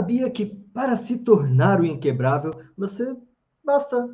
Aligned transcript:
Sabia 0.00 0.30
que 0.30 0.46
para 0.46 0.96
se 0.96 1.18
tornar 1.18 1.78
o 1.78 1.84
inquebrável, 1.84 2.58
você 2.74 3.14
basta 3.62 4.08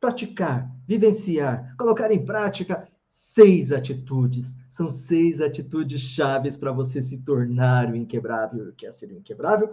praticar, 0.00 0.74
vivenciar, 0.88 1.76
colocar 1.76 2.10
em 2.10 2.24
prática 2.24 2.88
seis 3.06 3.70
atitudes. 3.70 4.56
São 4.70 4.88
seis 4.88 5.42
atitudes 5.42 6.00
chaves 6.00 6.56
para 6.56 6.72
você 6.72 7.02
se 7.02 7.18
tornar 7.18 7.90
o 7.90 7.96
inquebrável. 7.96 8.72
Quer 8.78 8.94
ser 8.94 9.10
o 9.10 9.18
inquebrável? 9.18 9.72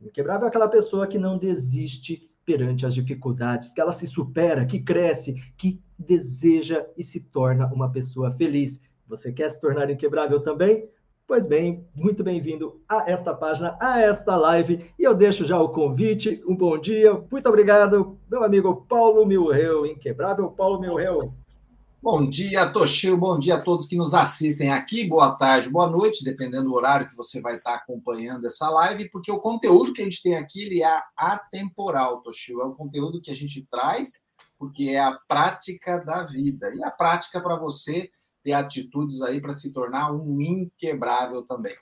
O 0.00 0.06
inquebrável 0.06 0.46
é 0.46 0.48
aquela 0.48 0.66
pessoa 0.66 1.06
que 1.06 1.20
não 1.20 1.38
desiste 1.38 2.28
perante 2.44 2.84
as 2.84 2.92
dificuldades, 2.92 3.70
que 3.70 3.80
ela 3.80 3.92
se 3.92 4.08
supera, 4.08 4.66
que 4.66 4.80
cresce, 4.80 5.34
que 5.56 5.80
deseja 5.96 6.84
e 6.96 7.04
se 7.04 7.20
torna 7.20 7.72
uma 7.72 7.92
pessoa 7.92 8.32
feliz. 8.32 8.80
Você 9.06 9.32
quer 9.32 9.52
se 9.52 9.60
tornar 9.60 9.88
inquebrável 9.88 10.40
também? 10.40 10.90
Pois 11.28 11.44
bem, 11.44 11.84
muito 11.92 12.22
bem-vindo 12.22 12.80
a 12.88 13.10
esta 13.10 13.34
página, 13.34 13.76
a 13.82 14.00
esta 14.00 14.36
live. 14.36 14.88
E 14.96 15.02
eu 15.02 15.12
deixo 15.12 15.44
já 15.44 15.58
o 15.58 15.70
convite. 15.70 16.40
Um 16.46 16.54
bom 16.54 16.78
dia. 16.78 17.20
Muito 17.28 17.48
obrigado, 17.48 18.16
meu 18.30 18.44
amigo 18.44 18.86
Paulo 18.88 19.26
Milreu, 19.26 19.84
inquebrável 19.84 20.48
Paulo 20.50 20.80
Milreu. 20.80 21.34
Bom 22.00 22.24
dia, 22.30 22.70
Toshio. 22.70 23.18
Bom 23.18 23.36
dia 23.36 23.56
a 23.56 23.60
todos 23.60 23.88
que 23.88 23.96
nos 23.96 24.14
assistem 24.14 24.70
aqui. 24.70 25.02
Boa 25.02 25.34
tarde, 25.34 25.68
boa 25.68 25.90
noite, 25.90 26.22
dependendo 26.22 26.66
do 26.66 26.74
horário 26.74 27.08
que 27.08 27.16
você 27.16 27.40
vai 27.40 27.56
estar 27.56 27.74
acompanhando 27.74 28.46
essa 28.46 28.70
live, 28.70 29.10
porque 29.10 29.32
o 29.32 29.40
conteúdo 29.40 29.92
que 29.92 30.02
a 30.02 30.04
gente 30.04 30.22
tem 30.22 30.36
aqui 30.36 30.62
ele 30.62 30.84
é 30.84 31.00
atemporal, 31.16 32.22
Toshio. 32.22 32.62
É 32.62 32.64
um 32.64 32.72
conteúdo 32.72 33.20
que 33.20 33.32
a 33.32 33.36
gente 33.36 33.66
traz 33.68 34.24
porque 34.58 34.90
é 34.90 35.00
a 35.00 35.12
prática 35.28 36.04
da 36.04 36.22
vida. 36.22 36.72
E 36.74 36.82
a 36.82 36.90
prática 36.90 37.40
para 37.40 37.56
você 37.56 38.10
ter 38.46 38.52
atitudes 38.52 39.22
aí 39.22 39.40
para 39.40 39.52
se 39.52 39.72
tornar 39.72 40.12
um 40.12 40.40
inquebrável 40.40 41.44
também. 41.44 41.74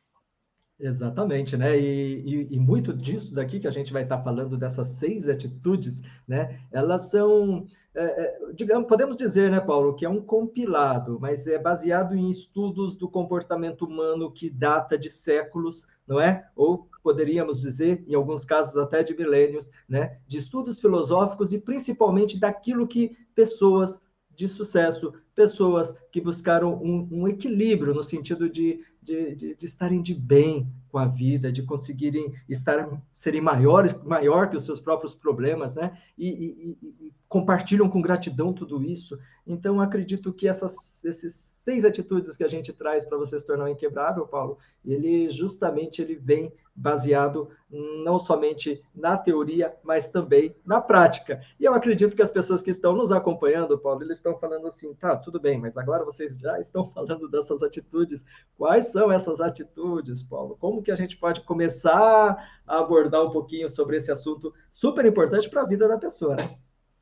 Exatamente, 0.80 1.58
né? 1.58 1.78
E, 1.78 2.22
e, 2.24 2.54
e, 2.56 2.58
muito 2.58 2.94
disso 2.94 3.34
daqui 3.34 3.60
que 3.60 3.68
a 3.68 3.70
gente 3.70 3.92
vai 3.92 4.02
estar 4.02 4.22
falando, 4.22 4.56
dessas 4.56 4.88
seis 4.88 5.28
atitudes, 5.28 6.00
né? 6.26 6.58
Elas 6.72 7.10
são, 7.10 7.66
é, 7.94 8.04
é, 8.04 8.52
digamos, 8.54 8.88
podemos 8.88 9.14
dizer, 9.14 9.50
né, 9.50 9.60
Paulo, 9.60 9.94
que 9.94 10.06
é 10.06 10.08
um 10.08 10.22
compilado, 10.22 11.18
mas 11.20 11.46
é 11.46 11.58
baseado 11.58 12.16
em 12.16 12.30
estudos 12.30 12.96
do 12.96 13.08
comportamento 13.08 13.82
humano 13.82 14.32
que 14.32 14.48
data 14.48 14.98
de 14.98 15.10
séculos, 15.10 15.86
não 16.08 16.18
é? 16.18 16.48
Ou 16.56 16.88
poderíamos 17.02 17.60
dizer, 17.60 18.02
em 18.08 18.14
alguns 18.14 18.42
casos 18.42 18.76
até 18.78 19.02
de 19.02 19.14
milênios, 19.14 19.68
né? 19.86 20.18
De 20.26 20.38
estudos 20.38 20.80
filosóficos 20.80 21.52
e 21.52 21.60
principalmente 21.60 22.40
daquilo 22.40 22.88
que 22.88 23.16
pessoas 23.34 24.00
de 24.34 24.48
sucesso, 24.48 25.12
pessoas 25.34 25.94
que 26.10 26.20
buscaram 26.20 26.74
um, 26.74 27.08
um 27.10 27.28
equilíbrio 27.28 27.94
no 27.94 28.02
sentido 28.02 28.48
de, 28.48 28.84
de, 29.02 29.34
de, 29.34 29.54
de, 29.54 29.64
estarem 29.64 30.00
de 30.00 30.14
bem 30.14 30.68
com 30.88 30.98
a 30.98 31.06
vida, 31.06 31.50
de 31.52 31.62
conseguirem 31.62 32.32
estar 32.48 33.02
serem 33.10 33.40
maiores, 33.40 33.94
maior 34.04 34.48
que 34.48 34.56
os 34.56 34.64
seus 34.64 34.80
próprios 34.80 35.14
problemas, 35.14 35.74
né? 35.74 35.98
E, 36.16 36.28
e, 36.28 36.78
e 36.82 37.12
compartilham 37.28 37.88
com 37.88 38.00
gratidão 38.00 38.52
tudo 38.52 38.82
isso. 38.82 39.18
Então, 39.46 39.80
acredito 39.80 40.32
que 40.32 40.46
essas, 40.46 41.04
esses 41.04 41.34
seis 41.34 41.84
atitudes 41.84 42.36
que 42.36 42.44
a 42.44 42.48
gente 42.48 42.72
traz 42.72 43.04
para 43.04 43.18
você 43.18 43.38
se 43.38 43.46
tornar 43.46 43.70
inquebrável, 43.70 44.26
Paulo, 44.26 44.58
ele 44.84 45.30
justamente 45.30 46.00
ele 46.00 46.14
vem 46.14 46.52
baseado 46.74 47.48
não 47.70 48.18
somente 48.18 48.82
na 48.94 49.16
teoria, 49.16 49.74
mas 49.82 50.08
também 50.08 50.54
na 50.64 50.80
prática. 50.80 51.40
E 51.58 51.64
eu 51.64 51.74
acredito 51.74 52.16
que 52.16 52.22
as 52.22 52.30
pessoas 52.30 52.62
que 52.62 52.70
estão 52.70 52.94
nos 52.94 53.12
acompanhando, 53.12 53.78
Paulo, 53.78 54.02
eles 54.02 54.16
estão 54.16 54.36
falando 54.38 54.66
assim, 54.66 54.92
tá, 54.94 55.16
tudo 55.16 55.40
bem, 55.40 55.58
mas 55.58 55.76
agora 55.76 56.04
vocês 56.04 56.38
já 56.38 56.58
estão 56.58 56.84
falando 56.84 57.28
dessas 57.28 57.62
atitudes. 57.62 58.24
Quais 58.56 58.88
são 58.88 59.12
essas 59.12 59.40
atitudes, 59.40 60.22
Paulo? 60.22 60.56
Como 60.60 60.82
que 60.82 60.90
a 60.90 60.96
gente 60.96 61.16
pode 61.16 61.42
começar 61.42 62.36
a 62.66 62.78
abordar 62.78 63.24
um 63.24 63.30
pouquinho 63.30 63.68
sobre 63.68 63.96
esse 63.96 64.10
assunto 64.10 64.52
super 64.70 65.04
importante 65.06 65.48
para 65.48 65.62
a 65.62 65.66
vida 65.66 65.86
da 65.86 65.98
pessoa, 65.98 66.36
né? 66.36 66.56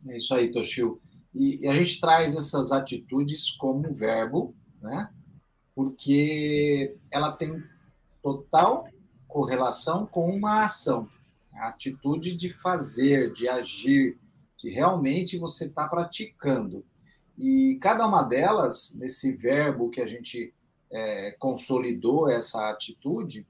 É 0.08 0.16
isso 0.16 0.34
aí, 0.34 0.50
Toshio. 0.50 1.00
E, 1.34 1.66
a 1.66 1.72
gente 1.72 2.00
traz 2.00 2.36
essas 2.36 2.72
atitudes 2.72 3.52
como 3.56 3.94
verbo, 3.94 4.54
né? 4.82 5.08
porque 5.74 6.96
ela 7.10 7.32
tem 7.32 7.62
total 8.22 8.86
correlação 9.32 10.06
com 10.06 10.30
uma 10.30 10.64
ação, 10.64 11.08
a 11.54 11.68
atitude 11.68 12.36
de 12.36 12.48
fazer, 12.48 13.32
de 13.32 13.48
agir, 13.48 14.18
que 14.58 14.68
realmente 14.68 15.38
você 15.38 15.64
está 15.64 15.88
praticando. 15.88 16.84
E 17.38 17.78
cada 17.80 18.06
uma 18.06 18.22
delas, 18.22 18.94
nesse 18.98 19.32
verbo 19.32 19.90
que 19.90 20.00
a 20.00 20.06
gente 20.06 20.52
é, 20.90 21.34
consolidou 21.38 22.28
essa 22.28 22.70
atitude, 22.70 23.46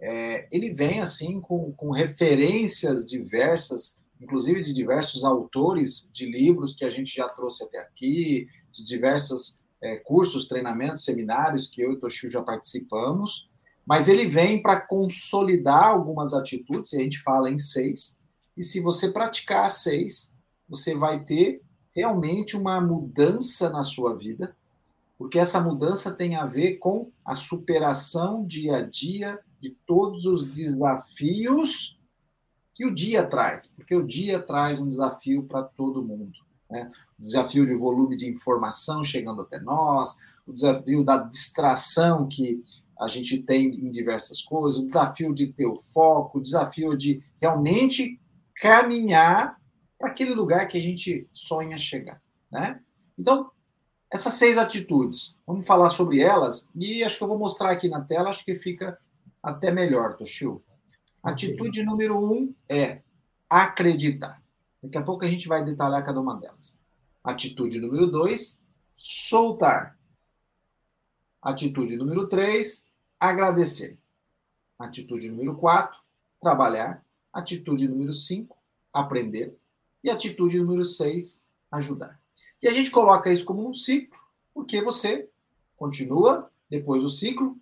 é, 0.00 0.48
ele 0.52 0.70
vem 0.70 1.00
assim 1.00 1.40
com, 1.40 1.72
com 1.72 1.90
referências 1.90 3.06
diversas 3.06 4.04
inclusive 4.20 4.62
de 4.62 4.72
diversos 4.72 5.22
autores 5.22 6.10
de 6.12 6.24
livros 6.24 6.74
que 6.74 6.84
a 6.84 6.90
gente 6.90 7.14
já 7.14 7.28
trouxe 7.28 7.62
até 7.64 7.78
aqui, 7.78 8.46
de 8.72 8.84
diversos 8.84 9.62
é, 9.82 9.96
cursos, 9.98 10.48
treinamentos, 10.48 11.04
seminários 11.04 11.68
que 11.68 11.82
eu 11.82 11.92
e 11.92 12.00
Toshio 12.00 12.30
já 12.30 12.42
participamos, 12.42 13.50
mas 13.86 14.08
ele 14.08 14.26
vem 14.26 14.62
para 14.62 14.80
consolidar 14.80 15.84
algumas 15.84 16.32
atitudes, 16.32 16.92
e 16.92 16.96
a 16.96 17.02
gente 17.02 17.20
fala 17.20 17.50
em 17.50 17.58
seis, 17.58 18.20
e 18.56 18.62
se 18.62 18.80
você 18.80 19.10
praticar 19.10 19.70
seis, 19.70 20.34
você 20.68 20.94
vai 20.94 21.22
ter 21.24 21.60
realmente 21.94 22.56
uma 22.56 22.80
mudança 22.80 23.70
na 23.70 23.82
sua 23.82 24.16
vida, 24.16 24.56
porque 25.16 25.38
essa 25.38 25.60
mudança 25.60 26.12
tem 26.12 26.36
a 26.36 26.46
ver 26.46 26.76
com 26.78 27.10
a 27.24 27.34
superação 27.34 28.44
dia 28.44 28.78
a 28.78 28.80
dia 28.82 29.38
de 29.60 29.70
todos 29.86 30.24
os 30.26 30.48
desafios 30.48 31.98
que 32.74 32.84
o 32.84 32.94
dia 32.94 33.24
traz, 33.26 33.68
porque 33.68 33.94
o 33.94 34.04
dia 34.04 34.40
traz 34.40 34.80
um 34.80 34.88
desafio 34.88 35.44
para 35.44 35.62
todo 35.62 36.04
mundo. 36.04 36.32
Né? 36.68 36.90
O 37.16 37.20
desafio 37.20 37.64
de 37.64 37.74
volume 37.74 38.16
de 38.16 38.28
informação 38.28 39.04
chegando 39.04 39.42
até 39.42 39.60
nós, 39.60 40.16
o 40.46 40.52
desafio 40.52 41.04
da 41.04 41.18
distração 41.18 42.26
que 42.26 42.64
a 43.00 43.08
gente 43.08 43.42
tem 43.42 43.68
em 43.68 43.90
diversas 43.90 44.40
coisas, 44.42 44.80
o 44.80 44.86
desafio 44.86 45.34
de 45.34 45.48
ter 45.48 45.66
o 45.66 45.76
foco, 45.76 46.38
o 46.38 46.42
desafio 46.42 46.96
de 46.96 47.22
realmente 47.40 48.20
caminhar 48.56 49.60
para 49.98 50.08
aquele 50.10 50.34
lugar 50.34 50.68
que 50.68 50.78
a 50.78 50.82
gente 50.82 51.28
sonha 51.32 51.76
chegar. 51.76 52.22
Né? 52.50 52.80
Então, 53.18 53.50
essas 54.12 54.34
seis 54.34 54.58
atitudes, 54.58 55.40
vamos 55.46 55.66
falar 55.66 55.88
sobre 55.88 56.20
elas 56.20 56.70
e 56.76 57.02
acho 57.02 57.18
que 57.18 57.24
eu 57.24 57.28
vou 57.28 57.38
mostrar 57.38 57.70
aqui 57.70 57.88
na 57.88 58.00
tela, 58.00 58.30
acho 58.30 58.44
que 58.44 58.54
fica 58.54 58.98
até 59.42 59.72
melhor, 59.72 60.16
Toshio. 60.16 60.62
Atitude 61.22 61.82
número 61.82 62.18
um 62.18 62.54
é 62.68 63.00
acreditar. 63.48 64.42
Daqui 64.82 64.98
a 64.98 65.02
pouco 65.02 65.24
a 65.24 65.30
gente 65.30 65.48
vai 65.48 65.64
detalhar 65.64 66.04
cada 66.04 66.20
uma 66.20 66.38
delas. 66.38 66.82
Atitude 67.22 67.80
número 67.80 68.06
dois, 68.06 68.64
soltar. 68.92 69.98
Atitude 71.44 71.98
número 71.98 72.26
três, 72.26 72.90
agradecer. 73.20 73.98
Atitude 74.78 75.30
número 75.30 75.54
quatro, 75.54 76.00
trabalhar. 76.40 77.04
Atitude 77.30 77.86
número 77.86 78.14
cinco, 78.14 78.56
aprender. 78.90 79.54
E 80.02 80.08
atitude 80.08 80.58
número 80.58 80.82
seis, 80.84 81.46
ajudar. 81.70 82.18
E 82.62 82.66
a 82.66 82.72
gente 82.72 82.90
coloca 82.90 83.30
isso 83.30 83.44
como 83.44 83.68
um 83.68 83.74
ciclo, 83.74 84.18
porque 84.54 84.80
você 84.80 85.28
continua 85.76 86.50
depois 86.70 87.02
do 87.02 87.10
ciclo 87.10 87.58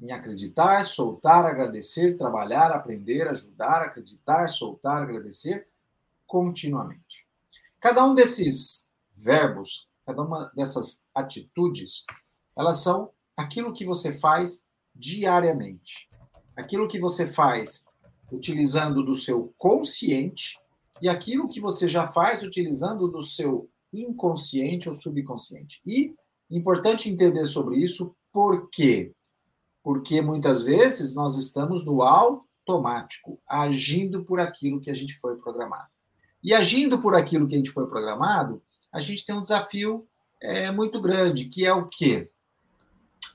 em 0.00 0.10
acreditar, 0.10 0.84
soltar, 0.84 1.46
agradecer, 1.46 2.18
trabalhar, 2.18 2.72
aprender, 2.72 3.28
ajudar, 3.28 3.82
acreditar, 3.82 4.48
soltar, 4.48 5.02
agradecer, 5.02 5.68
continuamente. 6.26 7.28
Cada 7.78 8.04
um 8.04 8.12
desses 8.12 8.90
verbos, 9.14 9.88
cada 10.04 10.22
uma 10.22 10.50
dessas 10.56 11.06
atitudes, 11.14 12.04
elas 12.56 12.80
são 12.80 13.13
aquilo 13.36 13.72
que 13.72 13.84
você 13.84 14.12
faz 14.12 14.66
diariamente. 14.94 16.08
Aquilo 16.56 16.88
que 16.88 16.98
você 16.98 17.26
faz 17.26 17.86
utilizando 18.30 19.04
do 19.04 19.14
seu 19.14 19.52
consciente 19.58 20.58
e 21.02 21.08
aquilo 21.08 21.48
que 21.48 21.60
você 21.60 21.88
já 21.88 22.06
faz 22.06 22.42
utilizando 22.42 23.08
do 23.08 23.22
seu 23.22 23.68
inconsciente 23.92 24.88
ou 24.88 24.96
subconsciente. 24.96 25.80
E 25.86 26.14
importante 26.50 27.10
entender 27.10 27.44
sobre 27.46 27.76
isso, 27.76 28.14
por 28.32 28.68
quê? 28.70 29.12
porque 29.84 30.22
muitas 30.22 30.62
vezes 30.62 31.14
nós 31.14 31.36
estamos 31.36 31.84
no 31.84 32.00
automático, 32.00 33.38
agindo 33.46 34.24
por 34.24 34.40
aquilo 34.40 34.80
que 34.80 34.90
a 34.90 34.94
gente 34.94 35.14
foi 35.18 35.36
programado. 35.36 35.88
E 36.42 36.54
agindo 36.54 36.98
por 36.98 37.14
aquilo 37.14 37.46
que 37.46 37.54
a 37.54 37.58
gente 37.58 37.70
foi 37.70 37.86
programado, 37.86 38.62
a 38.90 38.98
gente 38.98 39.26
tem 39.26 39.34
um 39.34 39.42
desafio 39.42 40.08
é, 40.40 40.70
muito 40.70 41.00
grande, 41.02 41.50
que 41.50 41.66
é 41.66 41.72
o 41.72 41.86
quê? 41.86 42.30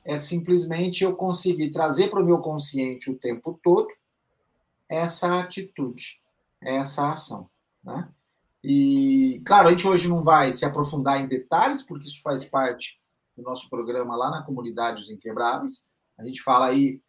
É 0.06 0.18
simplesmente 0.18 1.04
eu 1.04 1.16
conseguir 1.16 1.72
trazer 1.72 2.10
para 2.10 2.22
o 2.22 2.26
meu 2.26 2.40
consciente 2.40 3.10
o 3.10 3.18
tempo 3.18 3.60
todo 3.64 3.88
essa 4.90 5.40
atitude, 5.40 6.22
essa 6.62 7.12
ação. 7.12 7.50
Né? 7.84 8.10
E, 8.64 9.42
claro, 9.46 9.68
a 9.68 9.72
gente 9.72 9.88
hoje 9.88 10.08
não 10.08 10.24
vai 10.24 10.52
se 10.52 10.66
aprofundar 10.66 11.22
em 11.22 11.28
detalhes, 11.28 11.84
porque 11.84 12.08
isso 12.08 12.22
faz 12.22 12.44
parte 12.44 13.00
do 13.38 13.44
nosso 13.44 13.70
programa 13.70 14.16
lá 14.16 14.30
na 14.32 14.42
comunidade 14.42 15.02
dos 15.02 15.12
Inquebráveis, 15.12 15.90
a 16.18 16.26
gente 16.26 16.42
fala 16.42 16.68
aí 16.68 17.02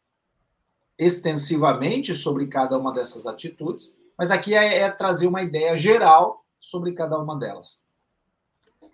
extensivamente 0.97 2.15
sobre 2.15 2.47
cada 2.47 2.79
uma 2.79 2.93
dessas 2.93 3.27
atitudes, 3.27 4.01
mas 4.17 4.31
aqui 4.31 4.55
é, 4.55 4.81
é 4.81 4.91
trazer 4.91 5.27
uma 5.27 5.43
ideia 5.43 5.77
geral 5.77 6.45
sobre 6.61 6.93
cada 6.93 7.19
uma 7.19 7.37
delas. 7.37 7.87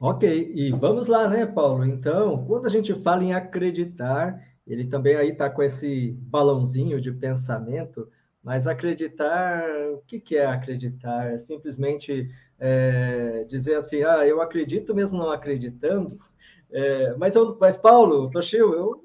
Ok, 0.00 0.52
e 0.54 0.70
vamos 0.72 1.06
lá, 1.06 1.26
né, 1.26 1.46
Paulo? 1.46 1.84
Então, 1.84 2.44
quando 2.44 2.66
a 2.66 2.70
gente 2.70 2.94
fala 2.94 3.24
em 3.24 3.32
acreditar, 3.32 4.42
ele 4.66 4.86
também 4.86 5.16
aí 5.16 5.30
está 5.30 5.48
com 5.48 5.62
esse 5.62 6.12
balãozinho 6.20 7.00
de 7.00 7.10
pensamento, 7.10 8.06
mas 8.42 8.66
acreditar, 8.66 9.64
o 9.94 9.98
que, 10.06 10.20
que 10.20 10.36
é 10.36 10.44
acreditar? 10.44 11.32
É 11.32 11.38
simplesmente 11.38 12.28
é, 12.58 13.44
dizer 13.48 13.76
assim, 13.76 14.02
ah, 14.02 14.26
eu 14.26 14.42
acredito 14.42 14.94
mesmo 14.94 15.18
não 15.18 15.30
acreditando, 15.30 16.16
é, 16.70 17.14
mas, 17.16 17.34
eu, 17.34 17.56
mas 17.58 17.76
Paulo, 17.76 18.30
Toshio, 18.30 18.74
eu, 18.74 19.00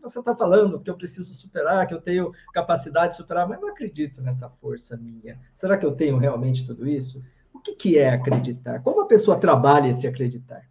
você 0.00 0.20
está 0.20 0.34
falando 0.34 0.80
que 0.80 0.88
eu 0.88 0.96
preciso 0.96 1.34
superar, 1.34 1.86
que 1.86 1.92
eu 1.92 2.00
tenho 2.00 2.32
capacidade 2.54 3.10
de 3.10 3.16
superar, 3.16 3.46
mas 3.46 3.60
não 3.60 3.68
acredito 3.68 4.22
nessa 4.22 4.48
força 4.48 4.96
minha. 4.96 5.38
Será 5.54 5.76
que 5.76 5.84
eu 5.84 5.92
tenho 5.92 6.16
realmente 6.16 6.66
tudo 6.66 6.88
isso? 6.88 7.22
O 7.60 7.62
que, 7.62 7.74
que 7.74 7.98
é 7.98 8.08
acreditar? 8.08 8.82
Como 8.82 9.02
a 9.02 9.06
pessoa 9.06 9.38
trabalha 9.38 9.90
esse 9.90 10.06
acreditar? 10.06 10.66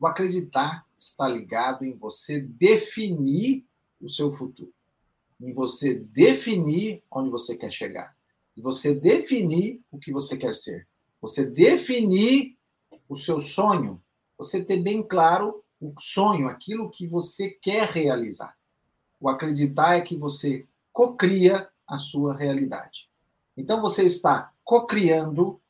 O 0.00 0.06
acreditar 0.06 0.86
está 0.96 1.28
ligado 1.28 1.84
em 1.84 1.94
você 1.94 2.40
definir 2.40 3.66
o 4.00 4.08
seu 4.08 4.30
futuro, 4.30 4.72
em 5.38 5.52
você 5.52 5.96
definir 5.96 7.04
onde 7.10 7.28
você 7.28 7.58
quer 7.58 7.70
chegar, 7.70 8.16
em 8.56 8.62
você 8.62 8.94
definir 8.94 9.82
o 9.90 9.98
que 9.98 10.10
você 10.10 10.38
quer 10.38 10.54
ser, 10.54 10.88
você 11.20 11.50
definir 11.50 12.56
o 13.06 13.14
seu 13.14 13.38
sonho, 13.38 14.02
você 14.38 14.64
ter 14.64 14.78
bem 14.78 15.06
claro 15.06 15.62
o 15.78 15.92
sonho, 16.00 16.48
aquilo 16.48 16.90
que 16.90 17.06
você 17.06 17.50
quer 17.50 17.86
realizar. 17.86 18.56
O 19.20 19.28
acreditar 19.28 19.96
é 19.96 20.00
que 20.00 20.16
você 20.16 20.66
cocria 20.90 21.68
a 21.86 21.98
sua 21.98 22.34
realidade. 22.34 23.10
Então 23.54 23.82
você 23.82 24.04
está 24.04 24.54
cocriando 24.64 25.60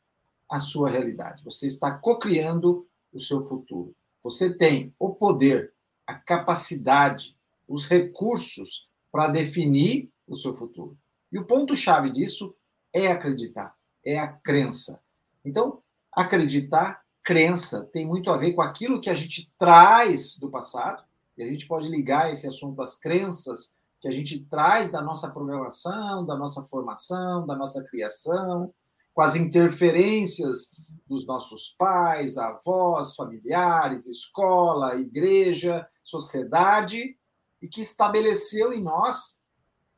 a 0.53 0.61
sua 0.61 0.91
realidade. 0.91 1.43
Você 1.45 1.67
está 1.67 1.91
cocriando 1.91 2.87
o 3.11 3.19
seu 3.19 3.43
futuro. 3.43 3.97
Você 4.23 4.53
tem 4.53 4.95
o 4.99 5.15
poder, 5.15 5.73
a 6.07 6.13
capacidade, 6.13 7.39
os 7.67 7.89
recursos 7.89 8.91
para 9.11 9.29
definir 9.29 10.11
o 10.29 10.37
seu 10.37 10.55
futuro. 10.55 10.95
E 11.33 11.39
o 11.39 11.47
ponto-chave 11.47 12.11
disso 12.11 12.55
é 12.93 13.07
acreditar, 13.07 13.75
é 14.05 14.19
a 14.19 14.31
crença. 14.31 15.03
Então, 15.43 15.83
acreditar, 16.13 17.03
crença, 17.23 17.87
tem 17.87 18.07
muito 18.07 18.31
a 18.31 18.37
ver 18.37 18.53
com 18.53 18.61
aquilo 18.61 19.01
que 19.01 19.09
a 19.09 19.15
gente 19.15 19.51
traz 19.57 20.37
do 20.37 20.51
passado, 20.51 21.03
e 21.35 21.43
a 21.43 21.47
gente 21.47 21.67
pode 21.67 21.89
ligar 21.89 22.31
esse 22.31 22.47
assunto 22.47 22.77
das 22.77 23.01
crenças 23.01 23.75
que 23.99 24.07
a 24.07 24.11
gente 24.11 24.45
traz 24.45 24.91
da 24.91 25.01
nossa 25.01 25.31
programação, 25.31 26.27
da 26.27 26.37
nossa 26.37 26.63
formação, 26.65 27.47
da 27.47 27.57
nossa 27.57 27.83
criação, 27.85 28.75
com 29.15 29.23
as 29.23 29.37
interferências 29.37 30.73
dos 31.07 31.27
nossos 31.27 31.75
pais, 31.77 32.39
avós, 32.39 33.15
familiares, 33.15 34.07
escola, 34.07 34.97
igreja, 34.97 35.87
sociedade, 36.03 37.17
e 37.61 37.69
que 37.69 37.83
estabeleceu 37.83 38.73
em 38.73 38.83
nós 38.83 39.43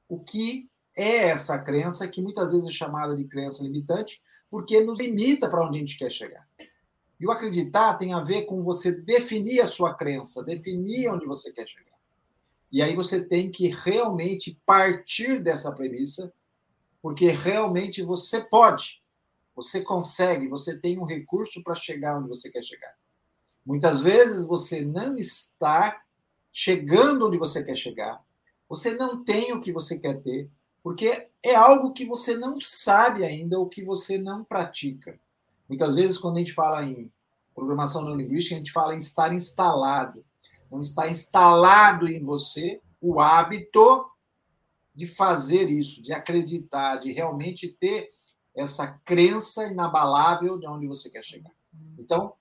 o 0.08 0.18
que 0.20 0.68
é 0.96 1.28
essa 1.28 1.58
crença, 1.62 2.08
que 2.08 2.20
muitas 2.20 2.52
vezes 2.52 2.68
é 2.68 2.72
chamada 2.72 3.16
de 3.16 3.24
crença 3.24 3.62
limitante, 3.62 4.22
porque 4.50 4.80
nos 4.80 5.00
limita 5.00 5.48
para 5.48 5.64
onde 5.64 5.78
a 5.78 5.80
gente 5.80 5.96
quer 5.96 6.10
chegar. 6.10 6.46
E 7.18 7.26
o 7.26 7.30
acreditar 7.30 7.94
tem 7.94 8.12
a 8.12 8.20
ver 8.20 8.42
com 8.42 8.62
você 8.62 8.92
definir 8.92 9.60
a 9.60 9.66
sua 9.66 9.94
crença, 9.94 10.44
definir 10.44 11.08
onde 11.08 11.24
você 11.24 11.52
quer 11.52 11.66
chegar. 11.66 11.94
E 12.70 12.82
aí 12.82 12.94
você 12.94 13.24
tem 13.24 13.50
que 13.50 13.68
realmente 13.68 14.60
partir 14.66 15.40
dessa 15.40 15.72
premissa, 15.74 16.32
porque 17.00 17.28
realmente 17.28 18.02
você 18.02 18.40
pode 18.40 19.03
você 19.54 19.82
consegue, 19.82 20.48
você 20.48 20.78
tem 20.78 20.98
um 20.98 21.04
recurso 21.04 21.62
para 21.62 21.74
chegar 21.74 22.18
onde 22.18 22.28
você 22.28 22.50
quer 22.50 22.62
chegar. 22.62 22.94
Muitas 23.64 24.00
vezes 24.00 24.46
você 24.46 24.82
não 24.82 25.16
está 25.16 26.02
chegando 26.52 27.26
onde 27.26 27.38
você 27.38 27.64
quer 27.64 27.76
chegar, 27.76 28.22
você 28.68 28.94
não 28.94 29.24
tem 29.24 29.52
o 29.52 29.60
que 29.60 29.72
você 29.72 29.98
quer 29.98 30.20
ter, 30.20 30.50
porque 30.82 31.28
é 31.42 31.54
algo 31.54 31.92
que 31.92 32.04
você 32.04 32.36
não 32.36 32.60
sabe 32.60 33.24
ainda 33.24 33.58
ou 33.58 33.68
que 33.68 33.82
você 33.82 34.18
não 34.18 34.44
pratica. 34.44 35.18
Muitas 35.68 35.94
vezes, 35.94 36.18
quando 36.18 36.36
a 36.36 36.38
gente 36.40 36.52
fala 36.52 36.84
em 36.84 37.10
programação 37.54 38.02
não 38.02 38.16
linguística, 38.16 38.54
a 38.54 38.58
gente 38.58 38.72
fala 38.72 38.94
em 38.94 38.98
estar 38.98 39.32
instalado. 39.32 40.24
Não 40.70 40.82
está 40.82 41.08
instalado 41.08 42.08
em 42.08 42.22
você 42.22 42.80
o 43.00 43.20
hábito 43.20 44.10
de 44.94 45.06
fazer 45.06 45.70
isso, 45.70 46.02
de 46.02 46.12
acreditar, 46.12 46.96
de 46.96 47.12
realmente 47.12 47.68
ter 47.68 48.10
essa 48.54 49.00
crença 49.04 49.66
inabalável 49.66 50.58
de 50.58 50.66
onde 50.66 50.86
você 50.86 51.10
quer 51.10 51.24
chegar. 51.24 51.52
Então, 51.98 52.34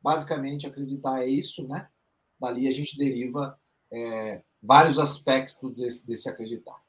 basicamente, 0.00 0.66
acreditar 0.66 1.22
é 1.22 1.26
isso, 1.26 1.66
né? 1.66 1.88
Dali 2.40 2.68
a 2.68 2.72
gente 2.72 2.96
deriva 2.96 3.58
é, 3.90 4.42
vários 4.62 4.98
aspectos 4.98 5.78
desse, 5.78 6.06
desse 6.06 6.28
acreditar. 6.28 6.80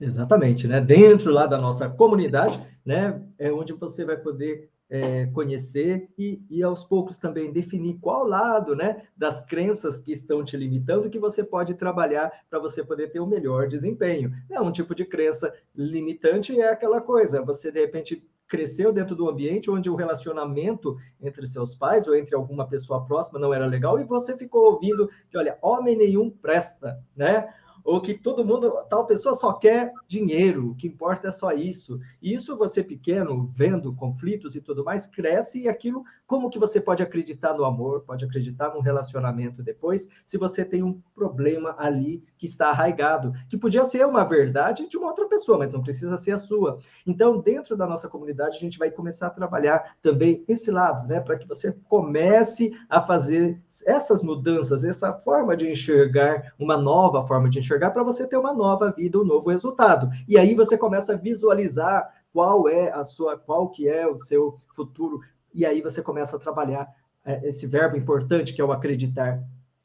Exatamente, 0.00 0.66
né? 0.66 0.80
Dentro 0.80 1.30
lá 1.30 1.46
da 1.46 1.58
nossa 1.58 1.88
comunidade, 1.88 2.64
né? 2.84 3.20
É 3.38 3.52
onde 3.52 3.72
você 3.74 4.04
vai 4.04 4.16
poder 4.16 4.69
é, 4.90 5.26
conhecer 5.26 6.08
e, 6.18 6.42
e, 6.50 6.62
aos 6.62 6.84
poucos 6.84 7.16
também 7.16 7.52
definir 7.52 7.98
qual 8.00 8.26
lado 8.26 8.74
né, 8.74 9.04
das 9.16 9.40
crenças 9.40 9.98
que 9.98 10.12
estão 10.12 10.44
te 10.44 10.56
limitando 10.56 11.08
que 11.08 11.18
você 11.18 11.44
pode 11.44 11.74
trabalhar 11.74 12.30
para 12.50 12.58
você 12.58 12.84
poder 12.84 13.08
ter 13.08 13.20
o 13.20 13.24
um 13.24 13.28
melhor 13.28 13.68
desempenho. 13.68 14.32
É 14.50 14.60
um 14.60 14.72
tipo 14.72 14.94
de 14.94 15.04
crença 15.04 15.54
limitante 15.74 16.60
é 16.60 16.70
aquela 16.70 17.00
coisa, 17.00 17.40
você 17.40 17.70
de 17.70 17.80
repente 17.80 18.26
cresceu 18.48 18.92
dentro 18.92 19.14
do 19.14 19.30
ambiente 19.30 19.70
onde 19.70 19.88
o 19.88 19.94
relacionamento 19.94 20.96
entre 21.22 21.46
seus 21.46 21.76
pais 21.76 22.08
ou 22.08 22.16
entre 22.16 22.34
alguma 22.34 22.66
pessoa 22.66 23.06
próxima 23.06 23.38
não 23.38 23.54
era 23.54 23.64
legal 23.64 24.00
e 24.00 24.04
você 24.04 24.36
ficou 24.36 24.72
ouvindo 24.72 25.08
que, 25.30 25.38
olha, 25.38 25.56
homem 25.62 25.96
nenhum 25.96 26.28
presta, 26.28 27.00
né? 27.16 27.48
Ou 27.84 28.00
que 28.00 28.14
todo 28.14 28.44
mundo, 28.44 28.72
tal 28.88 29.06
pessoa 29.06 29.34
só 29.34 29.52
quer 29.52 29.92
dinheiro, 30.06 30.70
o 30.70 30.74
que 30.74 30.86
importa 30.86 31.28
é 31.28 31.30
só 31.30 31.52
isso. 31.52 31.98
E 32.20 32.32
isso 32.32 32.56
você 32.56 32.82
pequeno, 32.82 33.44
vendo 33.46 33.94
conflitos 33.94 34.54
e 34.54 34.60
tudo 34.60 34.84
mais, 34.84 35.06
cresce 35.06 35.60
e 35.60 35.68
aquilo, 35.68 36.04
como 36.26 36.50
que 36.50 36.58
você 36.58 36.80
pode 36.80 37.02
acreditar 37.02 37.54
no 37.54 37.64
amor, 37.64 38.02
pode 38.02 38.24
acreditar 38.24 38.72
num 38.74 38.80
relacionamento 38.80 39.62
depois, 39.62 40.08
se 40.24 40.38
você 40.38 40.64
tem 40.64 40.82
um 40.82 41.00
problema 41.14 41.74
ali 41.78 42.22
que 42.38 42.46
está 42.46 42.70
arraigado, 42.70 43.32
que 43.48 43.56
podia 43.56 43.84
ser 43.84 44.06
uma 44.06 44.24
verdade 44.24 44.88
de 44.88 44.96
uma 44.96 45.08
outra 45.08 45.26
pessoa, 45.28 45.58
mas 45.58 45.72
não 45.72 45.82
precisa 45.82 46.16
ser 46.18 46.32
a 46.32 46.38
sua. 46.38 46.78
Então, 47.06 47.40
dentro 47.40 47.76
da 47.76 47.86
nossa 47.86 48.08
comunidade, 48.08 48.56
a 48.56 48.60
gente 48.60 48.78
vai 48.78 48.90
começar 48.90 49.28
a 49.28 49.30
trabalhar 49.30 49.96
também 50.02 50.44
esse 50.46 50.70
lado, 50.70 51.06
né, 51.08 51.20
para 51.20 51.36
que 51.36 51.48
você 51.48 51.72
comece 51.88 52.72
a 52.88 53.00
fazer 53.00 53.60
essas 53.84 54.22
mudanças, 54.22 54.84
essa 54.84 55.12
forma 55.14 55.56
de 55.56 55.70
enxergar, 55.70 56.54
uma 56.58 56.76
nova 56.76 57.22
forma 57.22 57.48
de 57.48 57.58
enxergar 57.58 57.69
enxergar 57.70 57.90
para 57.90 58.02
você 58.02 58.26
ter 58.26 58.36
uma 58.36 58.52
nova 58.52 58.90
vida, 58.90 59.18
um 59.18 59.24
novo 59.24 59.50
resultado. 59.50 60.10
E 60.26 60.36
aí 60.36 60.54
você 60.54 60.76
começa 60.76 61.12
a 61.12 61.16
visualizar 61.16 62.12
qual 62.32 62.68
é 62.68 62.90
a 62.90 63.04
sua, 63.04 63.38
qual 63.38 63.70
que 63.70 63.88
é 63.88 64.06
o 64.06 64.16
seu 64.16 64.56
futuro. 64.74 65.20
E 65.54 65.64
aí 65.64 65.80
você 65.80 66.02
começa 66.02 66.36
a 66.36 66.40
trabalhar 66.40 66.88
é, 67.24 67.48
esse 67.48 67.66
verbo 67.66 67.96
importante 67.96 68.52
que 68.52 68.60
é 68.60 68.64
o 68.64 68.72
acreditar. 68.72 69.40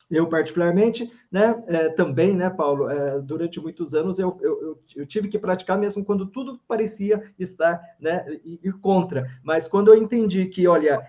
Eu, 0.09 0.27
particularmente, 0.29 1.11
né, 1.31 1.63
é, 1.67 1.89
também, 1.89 2.35
né, 2.35 2.47
Paulo, 2.47 2.87
é, 2.87 3.19
durante 3.19 3.59
muitos 3.59 3.95
anos 3.95 4.19
eu, 4.19 4.37
eu, 4.39 4.79
eu, 4.95 5.05
tive 5.05 5.27
que 5.27 5.39
praticar 5.39 5.79
mesmo 5.79 6.05
quando 6.05 6.27
tudo 6.27 6.59
parecia 6.67 7.23
estar 7.39 7.81
né, 7.99 8.23
ir 8.43 8.73
contra. 8.81 9.27
Mas 9.43 9.67
quando 9.67 9.91
eu 9.91 9.97
entendi 9.97 10.45
que, 10.45 10.67
olha, 10.67 11.03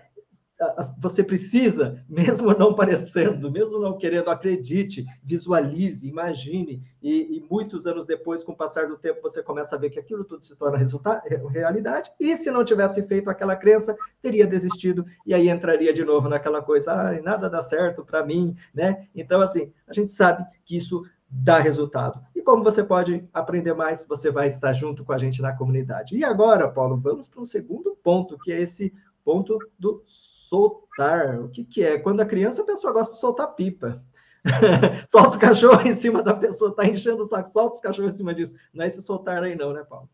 você 0.99 1.23
precisa, 1.23 2.03
mesmo 2.09 2.53
não 2.57 2.73
parecendo, 2.73 3.51
mesmo 3.51 3.79
não 3.79 3.97
querendo, 3.97 4.29
acredite, 4.29 5.05
visualize, 5.23 6.07
imagine, 6.07 6.83
e, 7.01 7.37
e, 7.37 7.45
muitos 7.49 7.85
anos 7.85 8.05
depois, 8.05 8.43
com 8.43 8.53
o 8.53 8.57
passar 8.57 8.87
do 8.87 8.97
tempo, 8.97 9.21
você 9.21 9.43
começa 9.43 9.75
a 9.75 9.79
ver 9.79 9.89
que 9.89 9.99
aquilo 9.99 10.25
tudo 10.25 10.43
se 10.43 10.55
torna 10.55 10.77
resultado, 10.77 11.21
realidade, 11.49 12.11
e 12.19 12.35
se 12.35 12.49
não 12.49 12.65
tivesse 12.65 13.01
feito 13.03 13.29
aquela 13.29 13.55
crença, 13.55 13.95
teria 14.21 14.47
desistido, 14.47 15.05
e 15.25 15.33
aí 15.33 15.49
entraria 15.49 15.93
de 15.93 16.03
novo 16.03 16.27
naquela 16.27 16.61
coisa, 16.61 16.91
ah, 16.93 17.21
nada 17.21 17.49
dá 17.49 17.61
certo 17.61 18.03
para 18.03 18.25
mim, 18.25 18.55
né? 18.73 19.07
Então, 19.15 19.41
assim, 19.41 19.71
a 19.87 19.93
gente 19.93 20.11
sabe 20.11 20.45
que 20.65 20.75
isso 20.75 21.03
dá 21.29 21.59
resultado. 21.59 22.21
E 22.35 22.41
como 22.41 22.63
você 22.63 22.83
pode 22.83 23.27
aprender 23.33 23.73
mais, 23.73 24.05
você 24.05 24.31
vai 24.31 24.47
estar 24.47 24.73
junto 24.73 25.03
com 25.03 25.11
a 25.11 25.17
gente 25.17 25.41
na 25.41 25.55
comunidade. 25.55 26.15
E 26.15 26.23
agora, 26.23 26.69
Paulo, 26.69 26.97
vamos 26.97 27.27
para 27.27 27.41
um 27.41 27.45
segundo 27.45 27.97
ponto, 28.01 28.37
que 28.37 28.51
é 28.51 28.61
esse 28.61 28.93
ponto 29.23 29.59
do 29.77 30.01
soltar. 30.47 31.39
O 31.41 31.49
que, 31.49 31.63
que 31.63 31.83
é? 31.83 31.97
Quando 31.97 32.21
a 32.21 32.25
criança, 32.25 32.61
a 32.61 32.65
pessoa 32.65 32.93
gosta 32.93 33.13
de 33.13 33.19
soltar 33.19 33.55
pipa. 33.55 34.03
solta 35.09 35.37
o 35.37 35.39
cachorro 35.39 35.81
em 35.87 35.95
cima 35.95 36.23
da 36.23 36.33
pessoa, 36.33 36.75
tá 36.75 36.85
enchendo 36.85 37.21
o 37.21 37.25
saco, 37.25 37.49
solta 37.49 37.75
os 37.75 37.81
cachorros 37.81 38.13
em 38.13 38.17
cima 38.17 38.33
disso. 38.33 38.55
Não 38.73 38.85
é 38.85 38.87
esse 38.87 39.01
soltar 39.01 39.43
aí, 39.43 39.55
não, 39.55 39.73
né, 39.73 39.83
Paulo? 39.83 40.09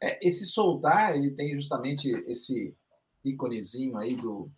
É, 0.00 0.26
esse 0.26 0.46
soltar, 0.46 1.16
ele 1.16 1.30
tem 1.30 1.54
justamente 1.54 2.08
esse 2.28 2.76
íconezinho 3.24 3.96
aí 3.96 4.14
do, 4.16 4.50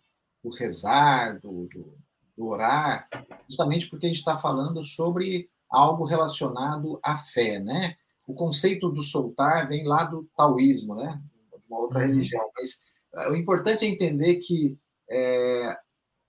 do 0.43 0.49
rezar, 0.49 1.39
do, 1.39 1.67
do, 1.67 1.97
do 2.37 2.45
orar, 2.45 3.07
justamente 3.47 3.89
porque 3.89 4.05
a 4.05 4.09
gente 4.09 4.19
está 4.19 4.37
falando 4.37 4.83
sobre 4.83 5.49
algo 5.69 6.05
relacionado 6.05 6.99
à 7.03 7.17
fé, 7.17 7.59
né? 7.59 7.95
o 8.27 8.33
conceito 8.33 8.89
do 8.89 9.01
soltar 9.01 9.67
vem 9.67 9.85
lá 9.85 10.03
do 10.03 10.27
taoísmo, 10.35 10.95
né? 10.95 11.21
De 11.59 11.67
uma 11.69 11.81
outra 11.81 11.99
uhum. 11.99 12.07
religião. 12.07 12.49
Mas 12.55 12.85
é, 13.13 13.29
o 13.29 13.35
importante 13.35 13.85
é 13.85 13.89
entender 13.89 14.35
que 14.35 14.77
é, 15.09 15.77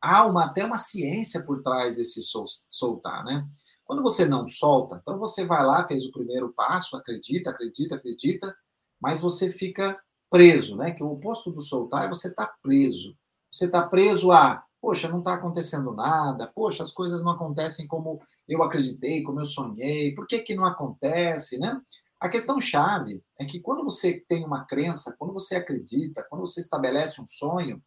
há 0.00 0.26
uma, 0.26 0.46
até 0.46 0.64
uma 0.64 0.78
ciência 0.78 1.44
por 1.44 1.62
trás 1.62 1.94
desse 1.94 2.20
soltar, 2.68 3.24
né? 3.24 3.46
Quando 3.84 4.02
você 4.02 4.26
não 4.26 4.46
solta, 4.46 4.98
então 5.00 5.18
você 5.18 5.44
vai 5.44 5.64
lá, 5.64 5.86
fez 5.86 6.04
o 6.04 6.12
primeiro 6.12 6.52
passo, 6.52 6.96
acredita, 6.96 7.50
acredita, 7.50 7.94
acredita, 7.94 8.56
mas 9.00 9.20
você 9.20 9.50
fica 9.50 10.00
preso, 10.30 10.76
né? 10.76 10.90
Que 10.90 11.02
o 11.02 11.12
oposto 11.12 11.52
do 11.52 11.60
soltar 11.60 12.04
é 12.04 12.08
você 12.08 12.28
estar 12.28 12.46
tá 12.46 12.54
preso. 12.62 13.16
Você 13.50 13.66
está 13.66 13.86
preso 13.86 14.32
a, 14.32 14.62
poxa, 14.80 15.08
não 15.08 15.18
está 15.18 15.34
acontecendo 15.34 15.92
nada, 15.92 16.50
poxa, 16.54 16.82
as 16.82 16.92
coisas 16.92 17.22
não 17.22 17.32
acontecem 17.32 17.86
como 17.86 18.20
eu 18.48 18.62
acreditei, 18.62 19.22
como 19.22 19.40
eu 19.40 19.46
sonhei, 19.46 20.14
por 20.14 20.26
que, 20.26 20.40
que 20.40 20.54
não 20.54 20.64
acontece, 20.64 21.58
né? 21.58 21.80
A 22.20 22.28
questão 22.28 22.60
chave 22.60 23.22
é 23.38 23.44
que 23.44 23.60
quando 23.60 23.84
você 23.84 24.24
tem 24.26 24.44
uma 24.44 24.64
crença, 24.64 25.14
quando 25.18 25.34
você 25.34 25.56
acredita, 25.56 26.26
quando 26.28 26.40
você 26.40 26.60
estabelece 26.60 27.20
um 27.20 27.26
sonho, 27.26 27.82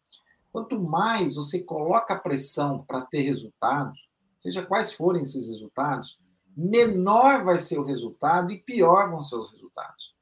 quanto 0.52 0.80
mais 0.82 1.34
você 1.34 1.62
coloca 1.62 2.18
pressão 2.18 2.84
para 2.86 3.02
ter 3.02 3.22
resultados, 3.22 3.98
seja 4.38 4.64
quais 4.64 4.92
forem 4.92 5.22
esses 5.22 5.48
resultados, 5.48 6.20
menor 6.56 7.44
vai 7.44 7.58
ser 7.58 7.78
o 7.78 7.84
resultado 7.84 8.50
e 8.50 8.62
pior 8.62 9.10
vão 9.10 9.22
ser 9.22 9.36
os 9.36 9.52
resultados. 9.52 10.16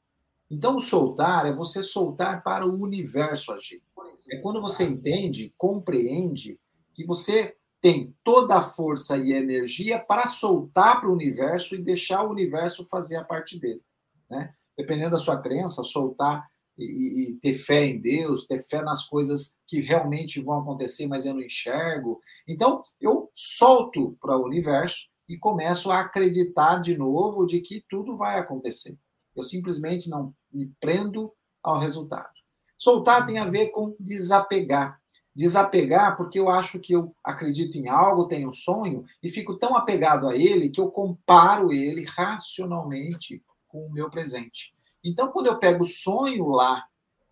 Então, 0.50 0.80
soltar 0.80 1.46
é 1.46 1.52
você 1.52 1.82
soltar 1.82 2.42
para 2.42 2.66
o 2.66 2.82
universo 2.82 3.52
agir. 3.52 3.82
É 4.30 4.38
quando 4.38 4.60
você 4.60 4.84
entende, 4.84 5.54
compreende 5.56 6.58
que 6.94 7.04
você 7.04 7.56
tem 7.80 8.14
toda 8.24 8.56
a 8.56 8.62
força 8.62 9.16
e 9.16 9.32
energia 9.32 9.98
para 9.98 10.26
soltar 10.26 11.00
para 11.00 11.08
o 11.08 11.12
universo 11.12 11.74
e 11.74 11.82
deixar 11.82 12.24
o 12.24 12.30
universo 12.30 12.84
fazer 12.88 13.16
a 13.16 13.24
parte 13.24 13.58
dele. 13.58 13.84
Né? 14.28 14.52
Dependendo 14.76 15.10
da 15.10 15.18
sua 15.18 15.40
crença, 15.40 15.84
soltar 15.84 16.48
e, 16.78 17.32
e, 17.32 17.34
ter 17.40 17.54
fé 17.54 17.86
em 17.86 18.00
Deus, 18.00 18.46
ter 18.46 18.58
fé 18.58 18.82
nas 18.82 19.04
coisas 19.04 19.58
que 19.66 19.80
realmente 19.80 20.40
vão 20.40 20.60
acontecer, 20.60 21.06
mas 21.06 21.26
eu 21.26 21.34
não 21.34 21.42
enxergo. 21.42 22.18
Então, 22.46 22.82
eu 23.00 23.30
solto 23.34 24.16
para 24.20 24.36
o 24.36 24.44
universo 24.44 25.08
e 25.28 25.36
começo 25.36 25.90
a 25.90 26.00
acreditar 26.00 26.80
de 26.80 26.96
novo 26.96 27.44
de 27.44 27.60
que 27.60 27.84
tudo 27.88 28.16
vai 28.16 28.38
acontecer. 28.38 28.98
Eu 29.36 29.44
simplesmente 29.44 30.08
não 30.08 30.34
me 30.52 30.72
prendo 30.80 31.32
ao 31.62 31.78
resultado. 31.78 32.30
Soltar 32.78 33.26
tem 33.26 33.38
a 33.38 33.44
ver 33.44 33.68
com 33.68 33.96
desapegar. 33.98 35.00
Desapegar 35.34 36.16
porque 36.16 36.38
eu 36.38 36.48
acho 36.48 36.80
que 36.80 36.92
eu 36.92 37.14
acredito 37.22 37.76
em 37.76 37.88
algo, 37.88 38.26
tenho 38.26 38.48
um 38.48 38.52
sonho 38.52 39.04
e 39.22 39.28
fico 39.28 39.58
tão 39.58 39.76
apegado 39.76 40.28
a 40.28 40.36
ele 40.36 40.70
que 40.70 40.80
eu 40.80 40.90
comparo 40.90 41.72
ele 41.72 42.04
racionalmente 42.04 43.44
com 43.68 43.86
o 43.86 43.92
meu 43.92 44.10
presente. 44.10 44.72
Então, 45.04 45.28
quando 45.28 45.46
eu 45.46 45.58
pego 45.58 45.84
o 45.84 45.86
sonho 45.86 46.46
lá, 46.48 46.86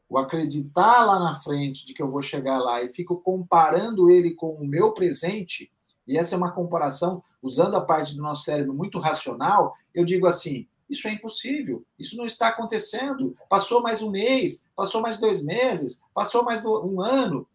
o 0.08 0.18
acreditar 0.18 1.04
lá 1.04 1.18
na 1.18 1.34
frente 1.34 1.84
de 1.84 1.92
que 1.92 2.02
eu 2.02 2.10
vou 2.10 2.22
chegar 2.22 2.58
lá 2.58 2.82
e 2.82 2.92
fico 2.92 3.20
comparando 3.20 4.08
ele 4.08 4.34
com 4.34 4.54
o 4.54 4.66
meu 4.66 4.92
presente, 4.92 5.72
e 6.06 6.16
essa 6.16 6.34
é 6.34 6.38
uma 6.38 6.52
comparação 6.52 7.20
usando 7.42 7.76
a 7.76 7.80
parte 7.80 8.14
do 8.14 8.22
nosso 8.22 8.44
cérebro 8.44 8.72
muito 8.72 8.98
racional, 8.98 9.72
eu 9.92 10.04
digo 10.04 10.26
assim: 10.26 10.66
isso 10.88 11.08
é 11.08 11.12
impossível, 11.12 11.84
isso 11.98 12.16
não 12.16 12.24
está 12.24 12.48
acontecendo. 12.48 13.34
Passou 13.48 13.82
mais 13.82 14.00
um 14.02 14.10
mês, 14.10 14.68
passou 14.76 15.00
mais 15.00 15.18
dois 15.18 15.44
meses, 15.44 16.02
passou 16.14 16.44
mais 16.44 16.64
um 16.64 17.00
ano. 17.00 17.48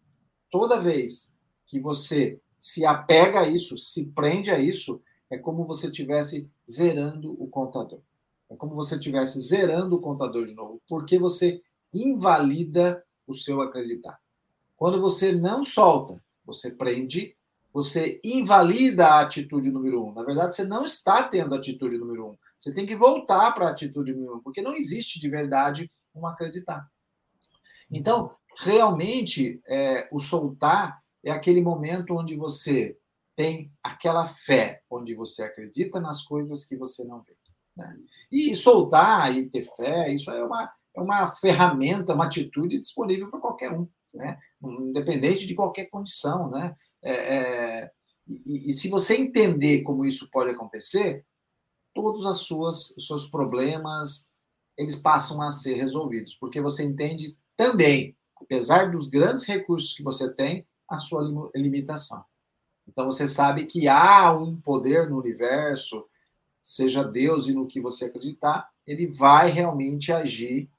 Toda 0.50 0.80
vez 0.80 1.34
que 1.66 1.80
você 1.80 2.38
se 2.58 2.84
apega 2.84 3.40
a 3.40 3.48
isso, 3.48 3.78
se 3.78 4.06
prende 4.08 4.50
a 4.50 4.58
isso, 4.58 5.00
é 5.30 5.38
como 5.38 5.64
você 5.64 5.86
estivesse 5.86 6.50
zerando 6.70 7.34
o 7.42 7.48
contador. 7.48 8.00
É 8.52 8.56
como 8.56 8.74
você 8.74 8.96
estivesse 8.96 9.40
zerando 9.40 9.96
o 9.96 10.00
contador 10.00 10.44
de 10.44 10.54
novo, 10.54 10.80
porque 10.86 11.18
você 11.18 11.62
invalida 11.92 13.02
o 13.26 13.34
seu 13.34 13.62
acreditar. 13.62 14.20
Quando 14.76 15.00
você 15.00 15.32
não 15.32 15.64
solta, 15.64 16.22
você 16.44 16.70
prende, 16.72 17.34
você 17.72 18.20
invalida 18.22 19.06
a 19.08 19.20
atitude 19.20 19.70
número 19.70 20.04
um. 20.04 20.12
Na 20.12 20.22
verdade, 20.22 20.54
você 20.54 20.64
não 20.64 20.84
está 20.84 21.22
tendo 21.22 21.54
a 21.54 21.58
atitude 21.58 21.96
número 21.96 22.30
um. 22.30 22.38
Você 22.58 22.74
tem 22.74 22.84
que 22.84 22.94
voltar 22.94 23.52
para 23.52 23.68
a 23.68 23.70
atitude 23.70 24.12
número 24.12 24.36
um, 24.36 24.40
porque 24.42 24.60
não 24.60 24.74
existe 24.74 25.18
de 25.18 25.30
verdade 25.30 25.90
um 26.14 26.26
acreditar. 26.26 26.86
Então, 27.90 28.34
realmente, 28.58 29.62
é, 29.66 30.08
o 30.12 30.20
soltar 30.20 31.02
é 31.24 31.30
aquele 31.30 31.62
momento 31.62 32.14
onde 32.14 32.36
você 32.36 32.98
tem 33.34 33.72
aquela 33.82 34.26
fé, 34.26 34.82
onde 34.90 35.14
você 35.14 35.42
acredita 35.42 36.00
nas 36.00 36.20
coisas 36.22 36.66
que 36.66 36.76
você 36.76 37.04
não 37.04 37.22
vê. 37.22 37.34
Né? 37.76 37.96
E 38.30 38.54
soltar 38.54 39.36
e 39.36 39.48
ter 39.48 39.64
fé, 39.64 40.12
isso 40.12 40.30
é 40.30 40.44
uma, 40.44 40.72
é 40.96 41.00
uma 41.00 41.26
ferramenta, 41.26 42.14
uma 42.14 42.26
atitude 42.26 42.78
disponível 42.78 43.30
para 43.30 43.40
qualquer 43.40 43.72
um, 43.72 43.88
né? 44.12 44.38
independente 44.62 45.46
de 45.46 45.54
qualquer 45.54 45.86
condição. 45.86 46.50
Né? 46.50 46.74
É, 47.02 47.12
é, 47.12 47.90
e, 48.28 48.70
e, 48.70 48.72
se 48.72 48.88
você 48.88 49.16
entender 49.16 49.82
como 49.82 50.04
isso 50.04 50.30
pode 50.30 50.50
acontecer, 50.50 51.24
todos 51.94 52.26
as 52.26 52.38
suas, 52.38 52.96
os 52.96 53.06
seus 53.06 53.28
problemas 53.28 54.32
eles 54.76 54.96
passam 54.96 55.40
a 55.42 55.50
ser 55.50 55.74
resolvidos, 55.74 56.34
porque 56.34 56.60
você 56.60 56.82
entende 56.84 57.36
também, 57.56 58.16
apesar 58.40 58.90
dos 58.90 59.08
grandes 59.08 59.44
recursos 59.44 59.94
que 59.94 60.02
você 60.02 60.32
tem, 60.32 60.66
a 60.88 60.98
sua 60.98 61.22
limitação. 61.54 62.24
Então 62.86 63.06
você 63.06 63.28
sabe 63.28 63.66
que 63.66 63.88
há 63.88 64.32
um 64.32 64.60
poder 64.60 65.08
no 65.08 65.18
universo, 65.18 66.06
seja 66.62 67.02
Deus 67.02 67.48
e 67.48 67.54
no 67.54 67.66
que 67.66 67.80
você 67.80 68.06
acreditar, 68.06 68.70
ele 68.86 69.06
vai 69.06 69.50
realmente 69.50 70.12
agir 70.12 70.70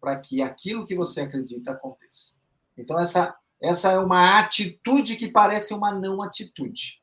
para 0.00 0.18
que 0.18 0.42
aquilo 0.42 0.84
que 0.84 0.94
você 0.94 1.20
acredita 1.20 1.72
aconteça. 1.72 2.36
Então, 2.76 2.98
essa, 2.98 3.36
essa 3.60 3.92
é 3.92 3.98
uma 3.98 4.38
atitude 4.38 5.16
que 5.16 5.28
parece 5.28 5.74
uma 5.74 5.92
não 5.92 6.22
atitude. 6.22 7.02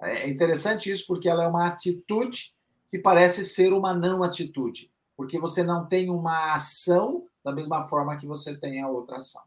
É 0.00 0.28
interessante 0.28 0.90
isso, 0.90 1.06
porque 1.06 1.28
ela 1.28 1.44
é 1.44 1.48
uma 1.48 1.66
atitude 1.66 2.54
que 2.88 2.98
parece 2.98 3.44
ser 3.44 3.72
uma 3.72 3.94
não 3.94 4.22
atitude, 4.22 4.90
porque 5.16 5.38
você 5.38 5.62
não 5.62 5.86
tem 5.86 6.10
uma 6.10 6.54
ação 6.54 7.26
da 7.44 7.52
mesma 7.52 7.82
forma 7.82 8.16
que 8.16 8.26
você 8.26 8.56
tem 8.56 8.80
a 8.80 8.88
outra 8.88 9.18
ação. 9.18 9.42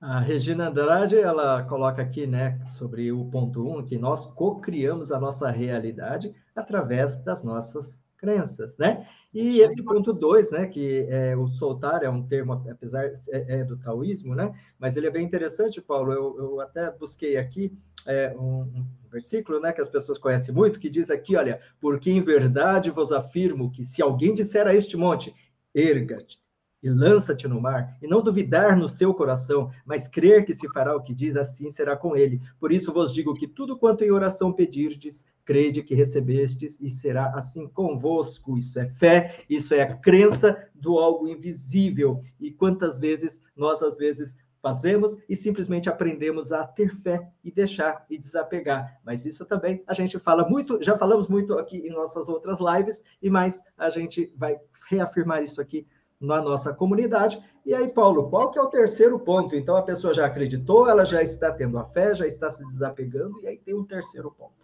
A 0.00 0.20
Regina 0.20 0.68
Andrade, 0.68 1.16
ela 1.16 1.62
coloca 1.64 2.02
aqui, 2.02 2.26
né, 2.26 2.60
sobre 2.76 3.10
o 3.10 3.24
ponto 3.30 3.62
1, 3.62 3.78
um, 3.78 3.84
que 3.84 3.96
nós 3.96 4.26
co-criamos 4.26 5.10
a 5.10 5.18
nossa 5.18 5.50
realidade 5.50 6.34
através 6.54 7.18
das 7.18 7.42
nossas 7.42 7.98
crenças, 8.16 8.76
né? 8.78 9.06
E 9.32 9.60
esse 9.60 9.82
ponto 9.82 10.12
2, 10.12 10.50
né, 10.52 10.66
que 10.66 11.06
é, 11.10 11.36
o 11.36 11.48
soltar 11.48 12.02
é 12.02 12.08
um 12.08 12.22
termo, 12.22 12.52
apesar 12.70 13.04
é, 13.04 13.12
é, 13.28 13.64
do 13.64 13.76
taoísmo, 13.76 14.34
né? 14.34 14.54
Mas 14.78 14.96
ele 14.96 15.06
é 15.08 15.10
bem 15.10 15.26
interessante, 15.26 15.80
Paulo. 15.80 16.12
Eu, 16.12 16.36
eu 16.38 16.60
até 16.60 16.90
busquei 16.90 17.36
aqui 17.36 17.76
é, 18.06 18.34
um, 18.38 18.62
um, 18.62 18.86
versículo, 19.10 19.60
né, 19.60 19.72
que 19.72 19.80
as 19.80 19.88
pessoas 19.88 20.18
conhecem 20.18 20.54
muito, 20.54 20.80
que 20.80 20.88
diz 20.88 21.10
aqui, 21.10 21.36
olha, 21.36 21.60
porque 21.80 22.10
em 22.10 22.22
verdade 22.22 22.90
vos 22.90 23.12
afirmo 23.12 23.70
que 23.70 23.84
se 23.84 24.00
alguém 24.00 24.32
disser 24.32 24.66
a 24.66 24.74
este 24.74 24.96
monte, 24.96 25.34
erga-te 25.74 26.43
e 26.84 26.90
lança-te 26.90 27.48
no 27.48 27.58
mar, 27.58 27.96
e 28.02 28.06
não 28.06 28.22
duvidar 28.22 28.76
no 28.76 28.90
seu 28.90 29.14
coração, 29.14 29.70
mas 29.86 30.06
crer 30.06 30.44
que 30.44 30.54
se 30.54 30.70
fará 30.70 30.94
o 30.94 31.00
que 31.00 31.14
diz, 31.14 31.34
assim 31.34 31.70
será 31.70 31.96
com 31.96 32.14
ele. 32.14 32.42
Por 32.60 32.70
isso 32.70 32.92
vos 32.92 33.10
digo 33.10 33.32
que 33.32 33.48
tudo 33.48 33.78
quanto 33.78 34.04
em 34.04 34.10
oração 34.10 34.52
pedirdes, 34.52 35.24
crede 35.46 35.82
que 35.82 35.94
recebestes, 35.94 36.76
e 36.78 36.90
será 36.90 37.30
assim 37.34 37.66
convosco. 37.66 38.58
Isso 38.58 38.78
é 38.78 38.86
fé, 38.86 39.34
isso 39.48 39.72
é 39.72 39.80
a 39.80 39.96
crença 39.96 40.58
do 40.74 40.98
algo 40.98 41.26
invisível. 41.26 42.20
E 42.38 42.50
quantas 42.50 42.98
vezes 42.98 43.40
nós, 43.56 43.82
às 43.82 43.96
vezes, 43.96 44.36
fazemos 44.60 45.16
e 45.26 45.34
simplesmente 45.34 45.88
aprendemos 45.88 46.52
a 46.52 46.66
ter 46.66 46.90
fé 46.90 47.30
e 47.42 47.50
deixar 47.50 48.04
e 48.10 48.18
desapegar. 48.18 49.00
Mas 49.02 49.24
isso 49.24 49.46
também 49.46 49.82
a 49.86 49.94
gente 49.94 50.18
fala 50.18 50.46
muito, 50.46 50.82
já 50.82 50.98
falamos 50.98 51.28
muito 51.28 51.54
aqui 51.58 51.78
em 51.78 51.90
nossas 51.90 52.28
outras 52.28 52.58
lives, 52.60 53.02
e 53.22 53.30
mais 53.30 53.62
a 53.78 53.88
gente 53.88 54.30
vai 54.36 54.58
reafirmar 54.88 55.42
isso 55.42 55.60
aqui 55.60 55.86
na 56.20 56.40
nossa 56.40 56.72
comunidade. 56.72 57.42
E 57.64 57.74
aí, 57.74 57.88
Paulo, 57.88 58.28
qual 58.28 58.50
que 58.50 58.58
é 58.58 58.62
o 58.62 58.68
terceiro 58.68 59.18
ponto? 59.18 59.54
Então, 59.56 59.76
a 59.76 59.82
pessoa 59.82 60.12
já 60.14 60.26
acreditou, 60.26 60.88
ela 60.88 61.04
já 61.04 61.22
está 61.22 61.52
tendo 61.52 61.78
a 61.78 61.84
fé, 61.84 62.14
já 62.14 62.26
está 62.26 62.50
se 62.50 62.64
desapegando, 62.66 63.40
e 63.40 63.46
aí 63.46 63.58
tem 63.58 63.74
um 63.74 63.84
terceiro 63.84 64.30
ponto. 64.30 64.54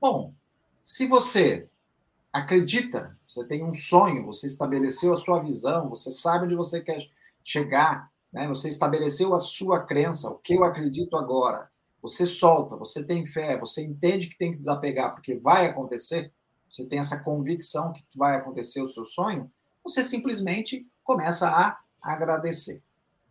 Bom, 0.00 0.32
se 0.82 1.06
você 1.06 1.68
acredita, 2.32 3.18
você 3.26 3.44
tem 3.44 3.64
um 3.64 3.72
sonho, 3.72 4.26
você 4.26 4.46
estabeleceu 4.46 5.12
a 5.12 5.16
sua 5.16 5.40
visão, 5.40 5.88
você 5.88 6.10
sabe 6.10 6.44
onde 6.44 6.54
você 6.54 6.80
quer 6.80 6.98
chegar, 7.42 8.10
né? 8.32 8.46
você 8.46 8.68
estabeleceu 8.68 9.34
a 9.34 9.40
sua 9.40 9.80
crença, 9.80 10.28
o 10.28 10.38
que 10.38 10.54
eu 10.54 10.64
acredito 10.64 11.16
agora, 11.16 11.70
você 12.02 12.26
solta, 12.26 12.76
você 12.76 13.04
tem 13.04 13.24
fé, 13.24 13.58
você 13.58 13.82
entende 13.82 14.28
que 14.28 14.36
tem 14.36 14.52
que 14.52 14.58
desapegar, 14.58 15.12
porque 15.12 15.36
vai 15.36 15.66
acontecer, 15.66 16.32
você 16.70 16.84
tem 16.86 16.98
essa 16.98 17.22
convicção 17.24 17.92
que 17.92 18.04
vai 18.16 18.36
acontecer 18.36 18.82
o 18.82 18.88
seu 18.88 19.04
sonho, 19.04 19.50
você 19.88 20.02
simplesmente 20.02 20.86
começa 21.04 21.48
a 21.48 21.78
agradecer. 22.02 22.82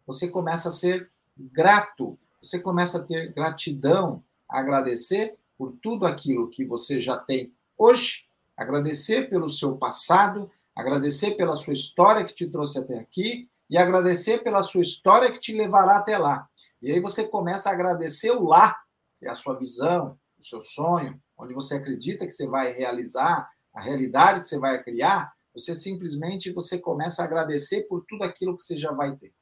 Você 0.08 0.30
começa 0.30 0.70
a 0.70 0.72
ser 0.72 1.12
grato, 1.38 2.18
você 2.42 2.60
começa 2.60 3.00
a 3.00 3.04
ter 3.04 3.34
gratidão, 3.34 4.24
a 4.48 4.60
agradecer 4.60 5.36
por 5.58 5.74
tudo 5.82 6.06
aquilo 6.06 6.50
que 6.50 6.66
você 6.66 7.02
já 7.02 7.18
tem 7.18 7.54
hoje, 7.78 8.30
agradecer 8.56 9.30
pelo 9.30 9.50
seu 9.50 9.76
passado, 9.76 10.50
agradecer 10.74 11.32
pela 11.32 11.58
sua 11.58 11.74
história 11.74 12.24
que 12.24 12.34
te 12.34 12.50
trouxe 12.50 12.80
até 12.80 12.98
aqui 13.00 13.50
e 13.70 13.78
agradecer 13.78 14.44
pela 14.44 14.64
sua 14.64 14.82
história 14.82 15.32
que 15.32 15.40
te 15.40 15.54
levará 15.54 15.98
até 15.98 16.18
lá. 16.18 16.48
E 16.82 16.92
aí 16.92 17.00
você 17.00 17.28
começa 17.28 17.70
a 17.70 17.74
agradecer 17.74 18.32
o 18.32 18.44
lá, 18.44 18.78
que 19.18 19.26
é 19.26 19.30
a 19.30 19.36
sua 19.36 19.58
visão, 19.58 20.18
o 20.40 20.44
seu 20.44 20.62
sonho, 20.62 21.20
onde 21.38 21.54
você 21.54 21.76
acredita 21.76 22.26
que 22.26 22.32
você 22.32 22.48
vai 22.48 22.72
realizar, 22.72 23.50
a 23.74 23.82
realidade 23.82 24.40
que 24.42 24.48
você 24.48 24.58
vai 24.58 24.82
criar, 24.82 25.35
você 25.56 25.74
simplesmente 25.74 26.52
você 26.52 26.78
começa 26.78 27.22
a 27.22 27.26
agradecer 27.26 27.84
por 27.84 28.06
tudo 28.06 28.24
aquilo 28.24 28.56
que 28.56 28.62
você 28.62 28.76
já 28.76 28.92
vai 28.92 29.16
ter. 29.16 29.34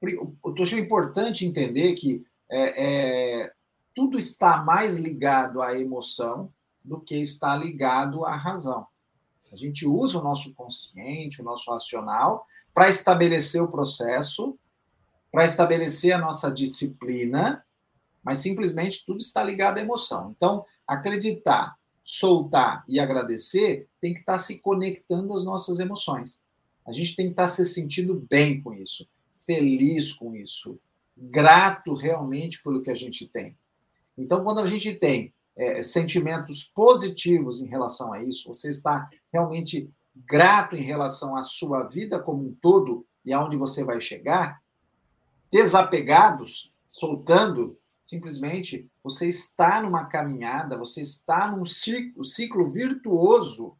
Eu 0.00 0.62
acho 0.62 0.78
importante 0.78 1.44
entender 1.44 1.94
que 1.94 2.24
é, 2.48 3.42
é, 3.42 3.52
tudo 3.94 4.18
está 4.18 4.62
mais 4.62 4.96
ligado 4.96 5.60
à 5.60 5.78
emoção 5.78 6.52
do 6.84 7.00
que 7.00 7.16
está 7.16 7.54
ligado 7.56 8.24
à 8.24 8.34
razão. 8.34 8.86
A 9.52 9.56
gente 9.56 9.86
usa 9.86 10.18
o 10.18 10.22
nosso 10.22 10.54
consciente, 10.54 11.40
o 11.40 11.44
nosso 11.44 11.70
racional, 11.70 12.44
para 12.72 12.88
estabelecer 12.88 13.62
o 13.62 13.70
processo, 13.70 14.58
para 15.32 15.44
estabelecer 15.44 16.12
a 16.12 16.18
nossa 16.18 16.50
disciplina, 16.50 17.64
mas 18.22 18.38
simplesmente 18.38 19.04
tudo 19.06 19.20
está 19.20 19.42
ligado 19.42 19.78
à 19.78 19.80
emoção. 19.80 20.34
Então, 20.36 20.64
acreditar, 20.86 21.77
soltar 22.10 22.82
e 22.88 22.98
agradecer 22.98 23.86
tem 24.00 24.14
que 24.14 24.20
estar 24.20 24.38
se 24.38 24.60
conectando 24.62 25.34
às 25.34 25.44
nossas 25.44 25.78
emoções. 25.78 26.42
A 26.86 26.90
gente 26.90 27.14
tem 27.14 27.26
que 27.26 27.32
estar 27.32 27.46
se 27.48 27.66
sentindo 27.66 28.26
bem 28.30 28.62
com 28.62 28.72
isso, 28.72 29.06
feliz 29.34 30.14
com 30.14 30.34
isso, 30.34 30.80
grato 31.14 31.92
realmente 31.92 32.62
pelo 32.62 32.80
que 32.80 32.90
a 32.90 32.94
gente 32.94 33.28
tem. 33.28 33.54
Então, 34.16 34.42
quando 34.42 34.60
a 34.60 34.66
gente 34.66 34.94
tem 34.94 35.34
é, 35.54 35.82
sentimentos 35.82 36.64
positivos 36.74 37.60
em 37.60 37.68
relação 37.68 38.14
a 38.14 38.24
isso, 38.24 38.48
você 38.48 38.70
está 38.70 39.10
realmente 39.30 39.92
grato 40.16 40.76
em 40.76 40.82
relação 40.82 41.36
à 41.36 41.44
sua 41.44 41.82
vida 41.82 42.18
como 42.18 42.42
um 42.42 42.56
todo 42.62 43.06
e 43.22 43.34
aonde 43.34 43.58
você 43.58 43.84
vai 43.84 44.00
chegar, 44.00 44.62
desapegados, 45.52 46.72
soltando, 46.86 47.78
simplesmente 48.08 48.90
você 49.04 49.28
está 49.28 49.82
numa 49.82 50.06
caminhada, 50.06 50.78
você 50.78 51.02
está 51.02 51.54
num 51.54 51.62
ciclo, 51.62 52.24
ciclo 52.24 52.66
virtuoso 52.66 53.76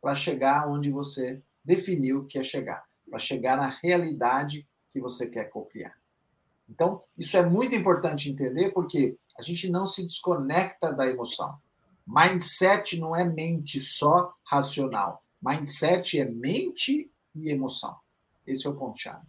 para 0.00 0.16
chegar 0.16 0.68
onde 0.68 0.90
você 0.90 1.40
definiu 1.64 2.26
que 2.26 2.40
é 2.40 2.42
chegar, 2.42 2.84
para 3.08 3.20
chegar 3.20 3.56
na 3.56 3.68
realidade 3.68 4.68
que 4.90 5.00
você 5.00 5.30
quer 5.30 5.44
copiar. 5.44 5.96
Então, 6.68 7.00
isso 7.16 7.36
é 7.36 7.48
muito 7.48 7.72
importante 7.72 8.28
entender 8.28 8.70
porque 8.70 9.16
a 9.38 9.42
gente 9.42 9.70
não 9.70 9.86
se 9.86 10.04
desconecta 10.04 10.92
da 10.92 11.06
emoção. 11.06 11.56
Mindset 12.04 12.98
não 12.98 13.14
é 13.14 13.24
mente 13.24 13.78
só 13.78 14.34
racional. 14.44 15.22
Mindset 15.40 16.18
é 16.18 16.24
mente 16.24 17.08
e 17.32 17.48
emoção. 17.48 17.96
Esse 18.44 18.66
é 18.66 18.70
o 18.70 18.74
ponto-chave. 18.74 19.24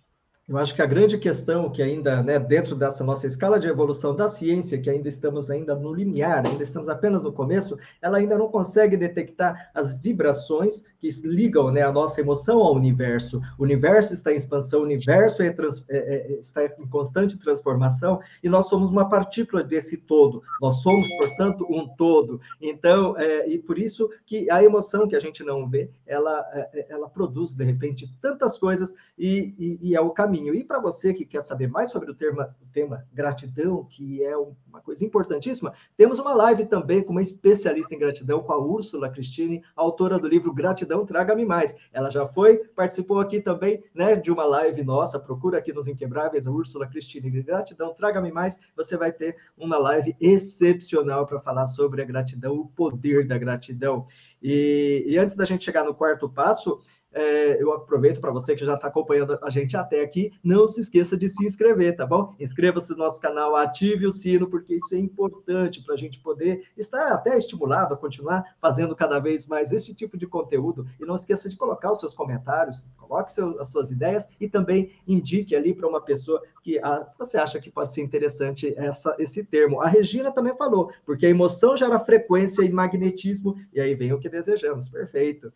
Eu 0.50 0.58
acho 0.58 0.74
que 0.74 0.82
a 0.82 0.86
grande 0.88 1.16
questão 1.20 1.70
que 1.70 1.80
ainda, 1.80 2.24
né, 2.24 2.40
dentro 2.40 2.76
dessa 2.76 3.04
nossa 3.04 3.28
escala 3.28 3.60
de 3.60 3.68
evolução 3.68 4.16
da 4.16 4.28
ciência, 4.28 4.82
que 4.82 4.90
ainda 4.90 5.08
estamos 5.08 5.52
ainda 5.52 5.76
no 5.76 5.94
limiar, 5.94 6.44
ainda 6.44 6.64
estamos 6.64 6.90
apenas 6.90 7.24
no 7.24 7.32
começo, 7.32 7.78
ela 8.02 8.18
ainda 8.18 8.36
não 8.36 8.48
consegue 8.48 8.98
detectar 8.98 9.70
as 9.76 9.94
vibrações 9.94 10.84
que 10.98 11.08
ligam 11.24 11.72
né, 11.72 11.84
a 11.84 11.92
nossa 11.92 12.20
emoção 12.20 12.64
ao 12.64 12.74
universo. 12.74 13.40
O 13.60 13.64
universo 13.64 14.12
está 14.12 14.34
em 14.34 14.38
expansão, 14.38 14.80
o 14.80 14.86
universo 14.86 15.44
é 15.44 15.52
trans, 15.52 15.86
é, 15.88 15.98
é, 15.98 16.32
está 16.40 16.66
em 16.66 16.88
constante 16.88 17.38
transformação 17.38 18.20
e 18.44 18.50
nós 18.50 18.68
somos 18.68 18.90
uma 18.90 19.08
partícula 19.08 19.64
desse 19.64 19.98
todo. 19.98 20.42
Nós 20.60 20.82
somos, 20.82 21.08
portanto, 21.20 21.64
um 21.70 21.88
todo. 21.88 22.42
Então, 22.60 23.16
é, 23.20 23.48
e 23.48 23.60
por 23.60 23.78
isso 23.78 24.10
que 24.26 24.50
a 24.50 24.64
emoção 24.64 25.08
que 25.08 25.16
a 25.16 25.20
gente 25.20 25.44
não 25.44 25.68
vê, 25.68 25.92
ela, 26.08 26.44
é, 26.54 26.70
é, 26.74 26.86
ela 26.90 27.08
produz, 27.08 27.54
de 27.54 27.64
repente, 27.64 28.12
tantas 28.20 28.58
coisas 28.58 28.96
e, 29.16 29.54
e, 29.60 29.90
e 29.90 29.96
é 29.96 30.02
o 30.02 30.10
caminho 30.10 30.39
caminho. 30.40 30.56
E 30.56 30.64
para 30.64 30.80
você 30.80 31.14
que 31.14 31.26
quer 31.26 31.42
saber 31.42 31.68
mais 31.68 31.92
sobre 31.92 32.10
o 32.10 32.16
tema, 32.16 32.56
o 32.62 32.66
tema 32.72 33.06
gratidão, 33.14 33.84
que 33.84 34.24
é 34.24 34.36
uma 34.38 34.82
coisa 34.82 35.06
importantíssima, 35.06 35.74
temos 35.98 36.20
uma 36.20 36.34
live 36.34 36.66
também 36.66 37.04
com 37.04 37.12
uma 37.12 37.22
especialista 37.22 37.94
em 37.94 38.00
gratidão, 38.00 38.42
com 38.42 38.54
a 38.54 38.58
Úrsula 38.58 39.10
Cristine, 39.10 39.62
autora 39.76 40.18
do 40.18 40.28
livro 40.28 40.54
Gratidão 40.54 41.06
Traga-me 41.06 41.46
Mais. 41.46 41.76
Ela 41.92 42.10
já 42.10 42.26
foi, 42.28 42.58
participou 42.76 43.20
aqui 43.20 43.42
também 43.42 43.84
né, 43.94 44.16
de 44.16 44.32
uma 44.32 44.46
live 44.46 44.84
nossa, 44.84 45.20
procura 45.20 45.58
aqui 45.58 45.74
nos 45.74 45.88
Inquebráveis, 45.88 46.48
a 46.48 46.52
Úrsula 46.52 46.88
Cristine 46.88 47.30
Gratidão 47.42 47.94
Traga-me 47.94 48.32
Mais. 48.32 48.58
Você 48.76 48.96
vai 48.96 49.12
ter 49.12 49.36
uma 49.58 49.78
live 49.78 50.16
excepcional 50.20 51.26
para 51.26 51.40
falar 51.42 51.66
sobre 51.66 52.02
a 52.02 52.06
gratidão, 52.06 52.56
o 52.56 52.68
poder 52.68 53.28
da 53.28 53.38
gratidão. 53.38 54.06
E, 54.42 55.04
e 55.06 55.18
antes 55.18 55.36
da 55.36 55.46
gente 55.46 55.66
chegar 55.66 55.84
no 55.84 55.94
quarto 55.94 56.30
passo, 56.30 56.80
é, 57.12 57.62
eu 57.62 57.74
aproveito 57.74 58.20
para 58.20 58.32
você 58.32 58.56
que 58.56 58.66
já 58.66 58.76
está 58.76 58.88
acompanhando 58.88 59.38
a 59.42 59.50
gente 59.50 59.76
até 59.76 60.02
aqui, 60.02 60.32
não 60.44 60.68
se 60.68 60.82
esqueça 60.82 61.18
de 61.18 61.28
se 61.28 61.46
inscrever, 61.46 61.96
tá 61.96 62.06
bom? 62.06 62.34
Inscreva-se 62.40 62.92
no 62.92 63.00
nosso 63.00 63.20
canal, 63.20 63.56
ative 63.56 64.06
o 64.06 64.12
sino, 64.12 64.48
porque 64.48 64.76
isso 64.76 64.94
é 64.94 64.98
importante 64.98 65.84
para 65.84 65.96
a 65.96 65.98
gente 65.98 66.20
poder 66.20 66.68
estar 66.78 67.08
até 67.14 67.38
estimulado 67.38 67.94
a 67.94 67.98
continuar 67.98 68.56
fazendo 68.60 68.96
cada 68.96 69.20
vez 69.20 69.46
mais 69.46 69.72
esse 69.72 69.96
tipo 69.96 70.18
de 70.18 70.28
conteúdo. 70.28 70.86
E 71.00 71.06
não 71.06 71.16
esqueça 71.16 71.50
de 71.50 71.58
colocar 71.58 71.92
os 71.92 72.00
seus 72.00 72.14
comentários, 72.14 72.86
coloque 72.98 73.32
seu, 73.32 73.60
as 73.60 73.70
suas 73.70 73.90
ideias 73.90 74.28
e 74.40 74.48
também 74.48 74.92
indique 75.08 75.56
ali 75.56 75.74
para 75.74 75.88
uma 75.88 76.02
pessoa 76.02 76.42
que 76.62 76.78
a, 76.80 77.08
você 77.18 77.38
acha 77.38 77.60
que 77.60 77.72
pode 77.72 77.94
ser 77.94 78.02
interessante 78.02 78.74
essa, 78.78 79.16
esse 79.18 79.44
termo. 79.44 79.82
A 79.82 79.88
Regina 79.88 80.32
também 80.32 80.56
falou, 80.56 80.92
porque 81.06 81.26
a 81.26 81.30
emoção 81.30 81.76
gera 81.76 82.00
frequência 82.00 82.64
e 82.64 82.72
magnetismo, 82.72 83.56
e 83.74 83.82
aí 83.82 83.96
vem 83.96 84.14
o 84.14 84.20
que 84.20 84.30
desejamos. 84.30 84.90
Perfeito. 84.90 85.52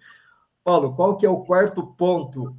Paulo, 0.63 0.95
qual 0.95 1.17
que 1.17 1.25
é 1.25 1.29
o 1.29 1.43
quarto 1.43 1.85
ponto? 1.85 2.55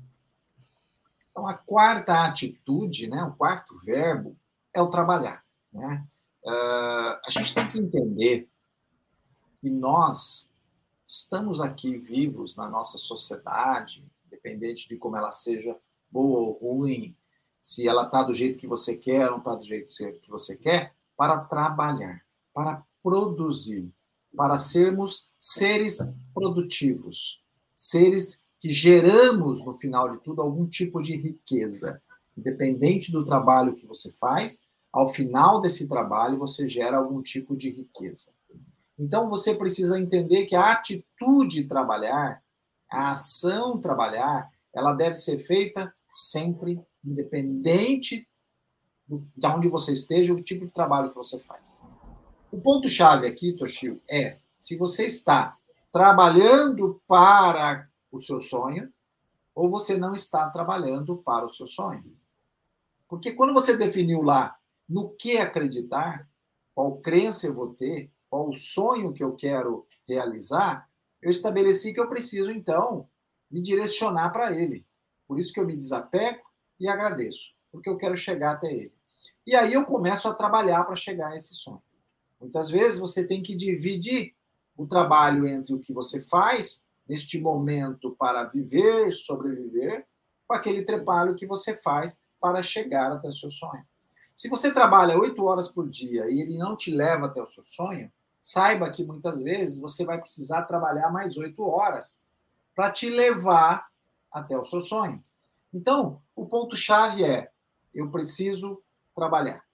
Então, 1.31 1.47
a 1.47 1.57
quarta 1.57 2.25
atitude, 2.25 3.09
né, 3.09 3.23
o 3.25 3.35
quarto 3.35 3.75
verbo, 3.85 4.37
é 4.73 4.83
o 4.83 4.90
trabalhar. 4.90 5.43
Né? 5.73 6.07
Uh, 6.45 7.19
a 7.27 7.31
gente 7.31 7.55
tem 7.55 7.69
que 7.69 7.79
entender 7.79 8.49
que 9.57 9.71
nós 9.71 10.55
estamos 11.07 11.61
aqui 11.61 11.97
vivos 11.97 12.57
na 12.57 12.69
nossa 12.69 12.99
sociedade, 12.99 14.07
independente 14.27 14.88
de 14.88 14.97
como 14.99 15.17
ela 15.17 15.33
seja 15.33 15.77
boa 16.11 16.40
ou 16.40 16.53
ruim, 16.53 17.17
se 17.61 17.88
ela 17.88 18.05
está 18.05 18.23
do 18.23 18.33
jeito 18.33 18.59
que 18.59 18.67
você 18.67 18.99
quer 18.99 19.25
ou 19.27 19.33
não 19.33 19.38
está 19.38 19.55
do 19.55 19.64
jeito 19.64 20.21
que 20.21 20.31
você 20.31 20.57
quer, 20.57 20.95
para 21.17 21.38
trabalhar, 21.38 22.23
para 22.53 22.85
produzir, 23.03 23.90
para 24.37 24.59
sermos 24.59 25.33
seres 25.38 26.14
produtivos 26.35 27.43
seres 27.85 28.47
que 28.61 28.70
geramos, 28.70 29.64
no 29.64 29.75
final 29.75 30.11
de 30.11 30.23
tudo, 30.23 30.40
algum 30.40 30.66
tipo 30.66 31.03
de 31.03 31.16
riqueza. 31.16 32.01
Independente 32.37 33.12
do 33.12 33.25
trabalho 33.25 33.75
que 33.75 33.87
você 33.87 34.12
faz, 34.18 34.66
ao 34.90 35.11
final 35.11 35.61
desse 35.61 35.87
trabalho 35.87 36.38
você 36.38 36.66
gera 36.66 36.97
algum 36.97 37.20
tipo 37.20 37.55
de 37.55 37.68
riqueza. 37.68 38.33
Então 38.99 39.29
você 39.29 39.55
precisa 39.55 40.01
entender 40.01 40.47
que 40.47 40.57
a 40.57 40.73
atitude 40.73 41.64
trabalhar, 41.64 42.42
a 42.90 43.12
ação 43.12 43.79
trabalhar, 43.79 44.51
ela 44.73 44.94
deve 44.94 45.16
ser 45.16 45.38
feita 45.38 45.94
sempre 46.09 46.81
independente 47.05 48.27
de 49.37 49.47
onde 49.47 49.68
você 49.68 49.92
esteja, 49.92 50.33
o 50.33 50.42
tipo 50.42 50.64
de 50.64 50.73
trabalho 50.73 51.11
que 51.11 51.16
você 51.16 51.38
faz. 51.38 51.83
O 52.51 52.59
ponto 52.59 52.88
chave 52.88 53.27
aqui, 53.27 53.53
Toshio, 53.53 54.01
é 54.09 54.38
se 54.59 54.79
você 54.79 55.05
está 55.05 55.59
trabalhando 55.94 57.00
para 57.07 57.88
o 58.11 58.18
seu 58.18 58.40
sonho 58.40 58.92
ou 59.54 59.70
você 59.70 59.96
não 59.96 60.12
está 60.12 60.50
trabalhando 60.50 61.18
para 61.18 61.44
o 61.44 61.48
seu 61.48 61.68
sonho. 61.68 62.18
Porque 63.09 63.30
quando 63.30 63.54
você 63.54 63.76
definiu 63.76 64.20
lá 64.20 64.59
no 64.88 65.11
que 65.11 65.38
acreditar, 65.38 66.28
qual 66.74 66.96
crença 66.96 67.46
eu 67.46 67.54
vou 67.54 67.74
ter, 67.74 68.11
qual 68.28 68.48
o 68.48 68.54
sonho 68.54 69.12
que 69.12 69.22
eu 69.22 69.37
quero 69.37 69.87
realizar, 70.09 70.90
eu 71.22 71.30
estabeleci 71.30 71.94
que 71.94 72.00
eu 72.00 72.09
preciso, 72.09 72.50
então, 72.50 73.09
me 73.48 73.62
direcionar 73.62 74.30
para 74.30 74.52
ele. 74.52 74.85
Por 75.28 75.38
isso 75.38 75.52
que 75.52 75.61
eu 75.61 75.66
me 75.66 75.76
desapego 75.76 76.42
e 76.80 76.88
agradeço, 76.88 77.54
porque 77.70 77.88
eu 77.88 77.96
quero 77.96 78.16
chegar 78.16 78.54
até 78.54 78.66
ele. 78.66 78.92
E 79.46 79.54
aí 79.54 79.72
eu 79.72 79.85
começo 79.85 80.26
a 80.26 80.35
trabalhar 80.35 80.83
para 80.83 80.96
chegar 80.96 81.28
a 81.28 81.37
esse 81.37 81.54
sonho. 81.54 81.83
Muitas 82.40 82.68
vezes 82.68 82.98
você 82.98 83.24
tem 83.24 83.40
que 83.44 83.54
dividir 83.54 84.35
o 84.77 84.87
trabalho 84.87 85.47
entre 85.47 85.75
o 85.75 85.79
que 85.79 85.93
você 85.93 86.21
faz 86.21 86.83
neste 87.09 87.41
momento 87.41 88.15
para 88.19 88.45
viver, 88.45 89.13
sobreviver, 89.13 90.07
com 90.47 90.55
aquele 90.55 90.83
trabalho 90.83 91.35
que 91.35 91.47
você 91.47 91.75
faz 91.75 92.23
para 92.41 92.63
chegar 92.63 93.13
até 93.13 93.29
o 93.29 93.33
seu 93.33 93.51
sonho. 93.51 93.85
Se 94.35 94.49
você 94.49 94.73
trabalha 94.73 95.19
oito 95.19 95.45
horas 95.45 95.69
por 95.69 95.89
dia 95.89 96.29
e 96.29 96.41
ele 96.41 96.59
não 96.59 96.77
te 96.77 96.91
leva 96.91 97.27
até 97.27 97.41
o 97.41 97.47
seu 97.47 97.63
sonho, 97.63 98.11
saiba 98.43 98.91
que 98.91 99.05
muitas 99.05 99.43
vezes 99.43 99.81
você 99.81 100.05
vai 100.05 100.19
precisar 100.19 100.65
trabalhar 100.65 101.11
mais 101.11 101.37
oito 101.37 101.63
horas 101.63 102.25
para 102.75 102.91
te 102.91 103.09
levar 103.09 103.87
até 104.31 104.59
o 104.59 104.65
seu 104.65 104.81
sonho. 104.81 105.23
Então, 105.73 106.21
o 106.35 106.47
ponto-chave 106.47 107.25
é: 107.25 107.51
eu 107.95 108.11
preciso 108.11 108.83
trabalhar. 109.15 109.65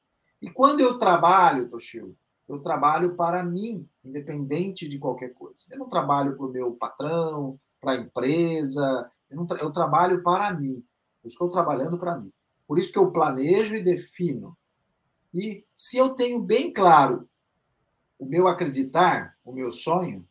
E 0.41 0.51
quando 0.51 0.81
eu 0.81 0.99
trabalho, 0.99 1.69
Toshio, 1.69 2.17
eu 2.51 2.61
trabalho 2.61 3.15
para 3.15 3.45
mim, 3.45 3.89
independente 4.05 4.89
de 4.89 4.99
qualquer 4.99 5.33
coisa. 5.33 5.67
Eu 5.71 5.79
não 5.79 5.89
trabalho 5.89 6.35
para 6.37 6.47
o 6.47 6.51
meu 6.51 6.73
patrão, 6.73 7.57
para 7.81 7.93
a 7.93 7.97
empresa, 7.97 9.09
eu, 9.31 9.37
não, 9.37 9.47
eu 9.59 9.73
trabalho 9.73 10.21
para 10.21 10.53
mim. 10.55 10.85
Eu 11.23 11.29
estou 11.29 11.49
trabalhando 11.49 11.97
para 11.97 12.19
mim. 12.19 12.33
Por 12.67 12.77
isso 12.77 12.91
que 12.91 12.99
eu 12.99 13.13
planejo 13.13 13.77
e 13.77 13.83
defino. 13.83 14.59
E 15.33 15.65
se 15.73 15.97
eu 15.97 16.17
tenho 16.17 16.43
bem 16.43 16.73
claro 16.73 17.29
o 18.19 18.27
meu 18.27 18.49
acreditar, 18.49 19.37
o 19.45 19.53
meu 19.53 19.71
sonho, 19.71 20.27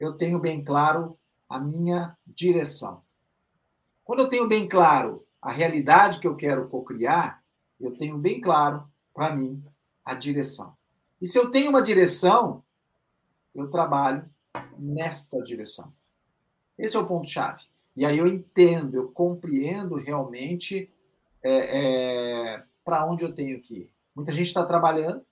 eu 0.00 0.14
tenho 0.14 0.40
bem 0.40 0.64
claro 0.64 1.18
a 1.46 1.60
minha 1.60 2.16
direção. 2.26 3.02
Quando 4.02 4.20
eu 4.20 4.30
tenho 4.30 4.48
bem 4.48 4.66
claro 4.66 5.26
a 5.42 5.52
realidade 5.52 6.20
que 6.20 6.26
eu 6.26 6.36
quero 6.36 6.70
cocriar, 6.70 7.44
eu 7.78 7.94
tenho 7.98 8.16
bem 8.16 8.40
claro 8.40 8.88
para 9.12 9.36
mim 9.36 9.62
a 10.02 10.14
direção. 10.14 10.74
E 11.24 11.26
se 11.26 11.38
eu 11.38 11.50
tenho 11.50 11.70
uma 11.70 11.80
direção, 11.80 12.62
eu 13.54 13.70
trabalho 13.70 14.28
nesta 14.78 15.42
direção. 15.42 15.90
Esse 16.76 16.96
é 16.96 16.98
o 16.98 17.06
ponto-chave. 17.06 17.62
E 17.96 18.04
aí 18.04 18.18
eu 18.18 18.26
entendo, 18.26 18.94
eu 18.94 19.08
compreendo 19.10 19.94
realmente 19.94 20.92
é, 21.42 21.78
é, 21.78 22.64
para 22.84 23.06
onde 23.06 23.24
eu 23.24 23.34
tenho 23.34 23.58
que 23.58 23.74
ir. 23.74 23.92
Muita 24.14 24.32
gente 24.32 24.48
está 24.48 24.66
trabalhando, 24.66 25.24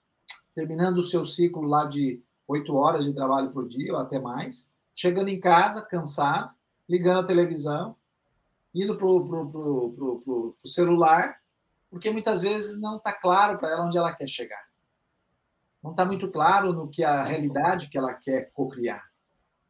terminando 0.55 0.97
o 0.97 1.03
seu 1.03 1.27
ciclo 1.27 1.61
lá 1.65 1.85
de 1.85 2.23
oito 2.49 2.75
horas 2.75 3.05
de 3.05 3.13
trabalho 3.13 3.53
por 3.53 3.69
dia 3.69 3.93
ou 3.93 3.99
até 3.99 4.19
mais, 4.19 4.75
chegando 4.95 5.29
em 5.29 5.39
casa 5.39 5.83
cansado, 5.83 6.55
ligando 6.89 7.21
a 7.21 7.27
televisão, 7.27 7.95
indo 8.75 8.97
para 8.97 9.07
o 9.07 10.57
celular, 10.65 11.37
porque 11.91 12.11
muitas 12.11 12.41
vezes 12.41 12.81
não 12.81 12.97
está 12.97 13.13
claro 13.13 13.59
para 13.59 13.69
ela 13.69 13.85
onde 13.85 13.99
ela 13.99 14.15
quer 14.15 14.27
chegar. 14.27 14.72
Não 15.83 15.91
está 15.91 16.05
muito 16.05 16.31
claro 16.31 16.73
no 16.73 16.89
que 16.89 17.03
a 17.03 17.23
realidade 17.25 17.89
que 17.89 17.99
ela 17.99 18.15
quer 18.15 18.51
cocriar. 18.53 19.03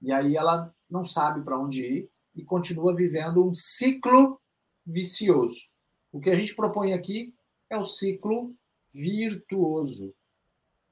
E 0.01 0.12
aí 0.12 0.37
ela 0.37 0.75
não 0.90 1.05
sabe 1.05 1.42
para 1.42 1.59
onde 1.59 1.81
ir 1.81 2.11
e 2.35 2.44
continua 2.44 2.94
vivendo 2.94 3.46
um 3.46 3.55
ciclo 3.55 4.40
vicioso. 4.85 5.70
O 6.11 6.20
que 6.20 6.29
a 6.29 6.35
gente 6.35 6.55
propõe 6.55 6.92
aqui 6.92 7.35
é 7.70 7.79
o 7.79 7.87
ciclo 7.87 8.55
virtuoso, 8.92 10.14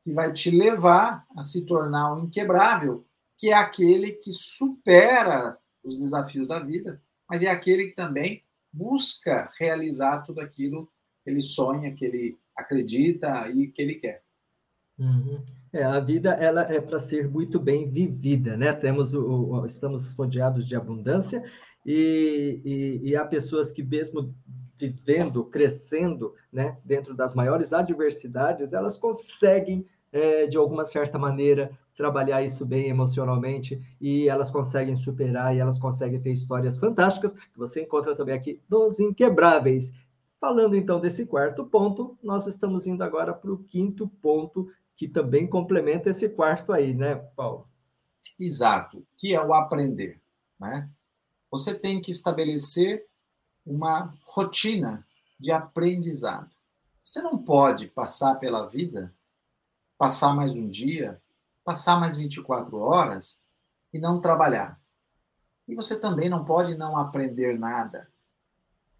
que 0.00 0.12
vai 0.12 0.32
te 0.32 0.50
levar 0.50 1.26
a 1.36 1.42
se 1.42 1.66
tornar 1.66 2.14
um 2.14 2.24
inquebrável, 2.24 3.04
que 3.36 3.50
é 3.50 3.54
aquele 3.54 4.12
que 4.12 4.32
supera 4.32 5.58
os 5.84 5.98
desafios 5.98 6.48
da 6.48 6.58
vida, 6.60 7.02
mas 7.28 7.42
é 7.42 7.48
aquele 7.48 7.86
que 7.86 7.94
também 7.94 8.42
busca 8.72 9.50
realizar 9.58 10.22
tudo 10.22 10.40
aquilo 10.40 10.90
que 11.22 11.28
ele 11.28 11.42
sonha, 11.42 11.94
que 11.94 12.04
ele 12.04 12.38
acredita 12.56 13.48
e 13.50 13.68
que 13.68 13.82
ele 13.82 13.94
quer. 13.96 14.22
Uhum. 15.00 15.42
É, 15.72 15.82
a 15.82 15.98
vida 15.98 16.30
ela 16.32 16.62
é 16.62 16.80
para 16.80 16.98
ser 16.98 17.28
muito 17.28 17.58
bem 17.58 17.88
vivida, 17.88 18.56
né? 18.56 18.72
Temos 18.72 19.14
o, 19.14 19.24
o 19.24 19.64
estamos 19.64 20.12
rodeados 20.12 20.66
de 20.66 20.76
abundância 20.76 21.42
e, 21.86 22.60
e, 22.64 23.10
e, 23.10 23.16
há 23.16 23.24
pessoas 23.24 23.70
que 23.70 23.82
mesmo 23.82 24.34
vivendo, 24.78 25.44
crescendo, 25.44 26.34
né, 26.52 26.76
dentro 26.84 27.14
das 27.14 27.34
maiores 27.34 27.72
adversidades, 27.72 28.72
elas 28.72 28.98
conseguem 28.98 29.86
é, 30.12 30.46
de 30.46 30.56
alguma 30.56 30.84
certa 30.84 31.18
maneira 31.18 31.70
trabalhar 31.96 32.42
isso 32.42 32.64
bem 32.64 32.88
emocionalmente 32.88 33.78
e 34.00 34.28
elas 34.28 34.50
conseguem 34.50 34.96
superar 34.96 35.54
e 35.54 35.58
elas 35.58 35.78
conseguem 35.78 36.20
ter 36.20 36.32
histórias 36.32 36.76
fantásticas 36.76 37.32
que 37.32 37.58
você 37.58 37.82
encontra 37.82 38.16
também 38.16 38.34
aqui 38.34 38.60
nos 38.68 38.98
Inquebráveis. 38.98 39.92
Falando 40.40 40.74
então 40.74 40.98
desse 40.98 41.26
quarto 41.26 41.66
ponto, 41.66 42.18
nós 42.22 42.46
estamos 42.46 42.86
indo 42.86 43.04
agora 43.04 43.34
para 43.34 43.52
o 43.52 43.58
quinto 43.58 44.08
ponto 44.22 44.68
que 45.00 45.08
também 45.08 45.46
complementa 45.46 46.10
esse 46.10 46.28
quarto 46.28 46.74
aí, 46.74 46.92
né, 46.92 47.14
Paulo? 47.34 47.66
Exato, 48.38 49.02
que 49.16 49.34
é 49.34 49.42
o 49.42 49.54
aprender. 49.54 50.20
Né? 50.58 50.90
Você 51.50 51.72
tem 51.72 52.02
que 52.02 52.10
estabelecer 52.10 53.06
uma 53.64 54.14
rotina 54.22 55.06
de 55.38 55.50
aprendizado. 55.50 56.54
Você 57.02 57.22
não 57.22 57.38
pode 57.38 57.86
passar 57.86 58.34
pela 58.34 58.68
vida, 58.68 59.10
passar 59.96 60.34
mais 60.34 60.52
um 60.52 60.68
dia, 60.68 61.18
passar 61.64 61.98
mais 61.98 62.14
24 62.14 62.76
horas 62.76 63.42
e 63.94 63.98
não 63.98 64.20
trabalhar. 64.20 64.78
E 65.66 65.74
você 65.74 65.98
também 65.98 66.28
não 66.28 66.44
pode 66.44 66.76
não 66.76 66.98
aprender 66.98 67.58
nada. 67.58 68.12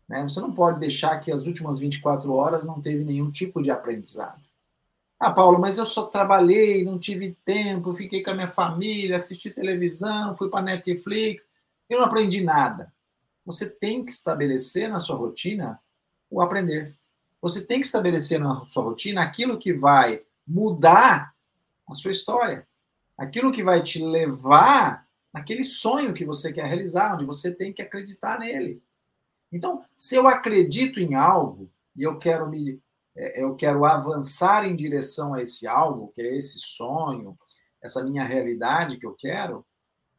Né? 0.09 0.23
Você 0.23 0.41
não 0.41 0.55
pode 0.55 0.81
deixar 0.81 1.21
que 1.21 1.31
as 1.31 1.47
últimas 1.47 1.79
24 1.79 2.33
horas 2.33 2.65
não 2.65 2.81
teve 2.81 3.05
nenhum 3.05 3.31
tipo 3.31 3.61
de 3.61 3.71
aprendizado. 3.71 4.41
Ah, 5.23 5.31
Paulo, 5.31 5.61
mas 5.61 5.77
eu 5.77 5.85
só 5.85 6.07
trabalhei, 6.07 6.83
não 6.83 6.99
tive 6.99 7.37
tempo, 7.45 7.95
fiquei 7.95 8.23
com 8.23 8.31
a 8.31 8.35
minha 8.35 8.49
família, 8.49 9.17
assisti 9.17 9.51
televisão, 9.51 10.33
fui 10.35 10.49
para 10.49 10.63
Netflix, 10.63 11.51
eu 11.91 11.99
não 11.99 12.07
aprendi 12.07 12.43
nada. 12.43 12.91
Você 13.45 13.69
tem 13.69 14.03
que 14.03 14.11
estabelecer 14.11 14.89
na 14.89 14.99
sua 14.99 15.17
rotina 15.17 15.79
o 16.31 16.41
aprender. 16.41 16.97
Você 17.43 17.67
tem 17.67 17.81
que 17.81 17.87
estabelecer 17.87 18.41
na 18.41 18.65
sua 18.65 18.83
rotina 18.83 19.21
aquilo 19.21 19.59
que 19.59 19.75
vai 19.75 20.25
mudar 20.47 21.35
a 21.87 21.93
sua 21.93 22.13
história, 22.13 22.67
aquilo 23.19 23.53
que 23.53 23.63
vai 23.63 23.83
te 23.83 24.03
levar 24.03 25.07
naquele 25.35 25.65
sonho 25.65 26.15
que 26.15 26.25
você 26.25 26.51
quer 26.51 26.65
realizar, 26.65 27.15
onde 27.15 27.27
você 27.27 27.55
tem 27.55 27.75
que 27.75 27.83
acreditar 27.83 28.39
nele. 28.39 28.83
Então, 29.53 29.85
se 29.95 30.15
eu 30.15 30.27
acredito 30.27 30.99
em 30.99 31.15
algo 31.15 31.71
e 31.95 32.05
eu 32.05 32.19
quero 32.19 32.49
me 32.49 32.81
eu 33.15 33.55
quero 33.55 33.85
avançar 33.85 34.67
em 34.69 34.77
direção 34.77 35.35
a 35.35 35.43
esse 35.43 35.67
algo, 35.67 36.09
que 36.09 36.23
é 36.23 36.37
esse 36.37 36.59
sonho, 36.61 37.39
essa 37.83 38.05
minha 38.05 38.25
realidade 38.25 38.99
que 38.99 39.07
eu 39.07 39.15
quero, 39.15 39.65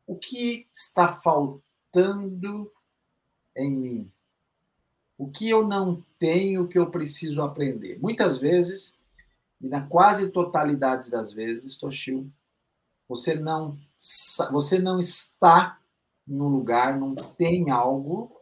o 0.05 0.17
que 0.17 0.67
está 0.73 1.15
faltando 1.15 2.71
em 3.55 3.71
mim? 3.71 4.11
O 5.17 5.29
que 5.29 5.49
eu 5.49 5.67
não 5.67 6.03
tenho 6.17 6.67
que 6.67 6.77
eu 6.77 6.89
preciso 6.89 7.41
aprender? 7.41 7.99
Muitas 7.99 8.39
vezes, 8.39 8.99
e 9.61 9.69
na 9.69 9.85
quase 9.85 10.31
totalidade 10.31 11.11
das 11.11 11.31
vezes, 11.31 11.77
Toshio, 11.77 12.31
você 13.07 13.35
não, 13.35 13.77
você 14.51 14.79
não 14.79 14.97
está 14.97 15.79
no 16.25 16.47
lugar, 16.47 16.99
não 16.99 17.13
tem 17.13 17.69
algo, 17.69 18.35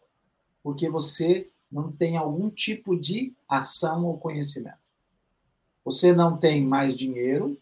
porque 0.64 0.90
você 0.90 1.49
não 1.72 1.92
tem 1.92 2.18
algum 2.18 2.50
tipo 2.50 3.00
de 3.00 3.34
ação 3.48 4.06
ou 4.06 4.18
conhecimento. 4.18 4.78
Você 5.86 6.14
não 6.14 6.38
tem 6.38 6.66
mais 6.66 6.96
dinheiro, 6.96 7.58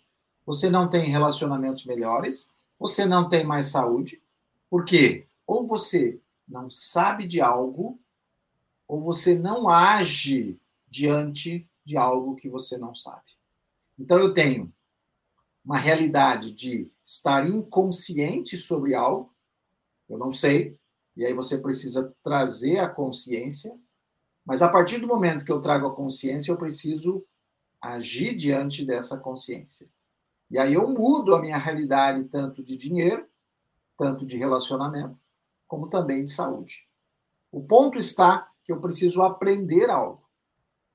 você 0.46 0.70
não 0.70 0.90
tem 0.90 1.06
relacionamentos 1.06 1.86
melhores, 1.86 2.54
você 2.80 3.06
não 3.06 3.28
tem 3.28 3.44
mais 3.44 3.68
saúde. 3.68 4.24
Por 4.70 4.86
quê? 4.86 5.28
Ou 5.46 5.66
você 5.66 6.20
não 6.48 6.70
sabe 6.70 7.28
de 7.28 7.42
algo, 7.42 8.00
ou 8.88 9.02
você 9.02 9.38
não 9.38 9.68
age 9.68 10.60
diante 10.88 11.70
de 11.84 11.98
algo 11.98 12.36
que 12.36 12.50
você 12.50 12.78
não 12.78 12.96
sabe. 12.96 13.24
Então 14.00 14.18
eu 14.20 14.34
tenho 14.34 14.72
uma 15.64 15.78
realidade 15.78 16.54
de 16.54 16.90
estar 17.04 17.48
inconsciente 17.48 18.58
sobre 18.58 18.96
algo, 18.96 19.34
eu 20.08 20.18
não 20.18 20.32
sei, 20.32 20.78
e 21.16 21.26
aí 21.26 21.34
você 21.34 21.58
precisa 21.58 22.16
trazer 22.24 22.80
a 22.80 22.88
consciência 22.88 23.78
mas 24.48 24.62
a 24.62 24.70
partir 24.70 25.00
do 25.00 25.08
momento 25.08 25.44
que 25.44 25.52
eu 25.52 25.60
trago 25.60 25.88
a 25.88 25.94
consciência, 25.94 26.50
eu 26.50 26.58
preciso 26.58 27.26
agir 27.82 28.34
diante 28.34 28.86
dessa 28.86 29.20
consciência. 29.20 29.90
E 30.50 30.58
aí 30.58 30.74
eu 30.74 30.90
mudo 30.90 31.36
a 31.36 31.42
minha 31.42 31.58
realidade 31.58 32.24
tanto 32.30 32.64
de 32.64 32.78
dinheiro, 32.78 33.28
tanto 33.98 34.26
de 34.26 34.38
relacionamento, 34.38 35.20
como 35.68 35.90
também 35.90 36.24
de 36.24 36.32
saúde. 36.32 36.88
O 37.52 37.62
ponto 37.62 38.00
está 38.00 38.50
que 38.64 38.72
eu 38.72 38.80
preciso 38.80 39.22
aprender 39.22 39.90
algo. 39.90 40.26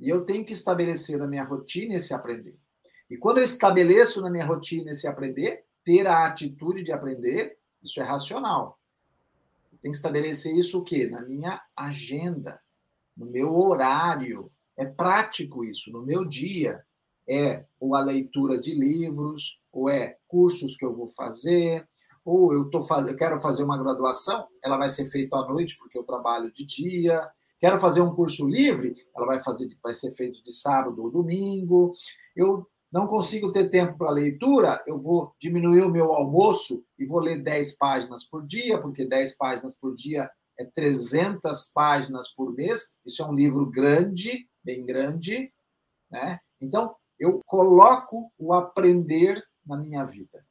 E 0.01 0.09
eu 0.09 0.25
tenho 0.25 0.47
que 0.47 0.55
estabelecer 0.55 1.19
na 1.19 1.27
minha 1.27 1.45
rotina 1.45 1.97
esse 1.97 2.15
aprender. 2.15 2.59
E 3.11 3.19
quando 3.19 3.37
eu 3.37 3.45
estabeleço 3.45 4.23
na 4.23 4.31
minha 4.31 4.47
rotina 4.47 4.93
esse 4.93 5.07
aprender, 5.07 5.67
ter 5.85 6.07
a 6.07 6.25
atitude 6.25 6.83
de 6.83 6.91
aprender, 6.91 7.59
isso 7.83 8.01
é 8.01 8.03
racional. 8.03 8.81
Eu 9.71 9.79
tenho 9.79 9.93
que 9.93 9.99
estabelecer 9.99 10.57
isso 10.57 10.81
o 10.81 10.85
quê? 10.85 11.07
Na 11.07 11.21
minha 11.21 11.61
agenda 11.77 12.59
no 13.17 13.27
meu 13.27 13.55
horário. 13.55 14.51
É 14.77 14.87
prático 14.87 15.65
isso, 15.65 15.91
no 15.93 16.03
meu 16.03 16.25
dia. 16.25 16.83
É 17.29 17.65
ou 17.79 17.95
a 17.95 18.01
leitura 18.01 18.59
de 18.59 18.75
livros, 18.75 19.61
ou 19.73 19.89
é 19.89 20.19
cursos 20.27 20.77
que 20.77 20.85
eu 20.85 20.95
vou 20.95 21.09
fazer, 21.09 21.87
ou 22.25 22.53
eu, 22.53 22.71
tô 22.71 22.83
faz... 22.83 23.09
eu 23.09 23.17
quero 23.17 23.39
fazer 23.39 23.65
uma 23.65 23.81
graduação, 23.81 24.47
ela 24.63 24.77
vai 24.77 24.91
ser 24.91 25.07
feita 25.07 25.37
à 25.37 25.47
noite, 25.47 25.77
porque 25.79 25.99
eu 25.99 26.05
trabalho 26.05 26.51
de 26.51 26.67
dia. 26.67 27.29
Quero 27.59 27.79
fazer 27.79 28.01
um 28.01 28.15
curso 28.15 28.49
livre, 28.49 28.95
ela 29.17 29.27
vai, 29.27 29.41
fazer, 29.41 29.69
vai 29.83 29.95
ser 29.95 30.13
feito 30.13 30.43
de 30.43 30.53
sábado 30.53 31.01
ou 31.01 31.11
domingo. 31.11 31.93
Eu 32.35 32.67
não 32.93 33.07
consigo 33.07 33.51
ter 33.51 33.71
tempo 33.71 33.97
para 33.97 34.11
leitura, 34.11 34.83
eu 34.87 34.99
vou 34.99 35.35
diminuir 35.41 35.83
o 35.83 35.91
meu 35.91 36.13
almoço 36.13 36.85
e 36.99 37.07
vou 37.07 37.21
ler 37.21 37.43
10 37.43 37.77
páginas 37.79 38.25
por 38.25 38.45
dia, 38.45 38.81
porque 38.81 39.07
10 39.07 39.37
páginas 39.37 39.79
por 39.79 39.95
dia 39.95 40.29
é 40.63 40.67
300 40.67 41.73
páginas 41.73 42.29
por 42.29 42.53
mês. 42.55 42.99
Isso 43.05 43.23
é 43.23 43.27
um 43.27 43.35
livro 43.35 43.67
grande, 43.67 44.49
bem 44.65 44.85
grande. 44.85 45.53
Né? 46.11 46.39
Então, 46.61 46.95
eu 47.19 47.41
coloco 47.47 48.33
o 48.39 48.53
aprender 48.53 49.43
na 49.67 49.77
minha 49.77 50.05
vida. 50.05 50.45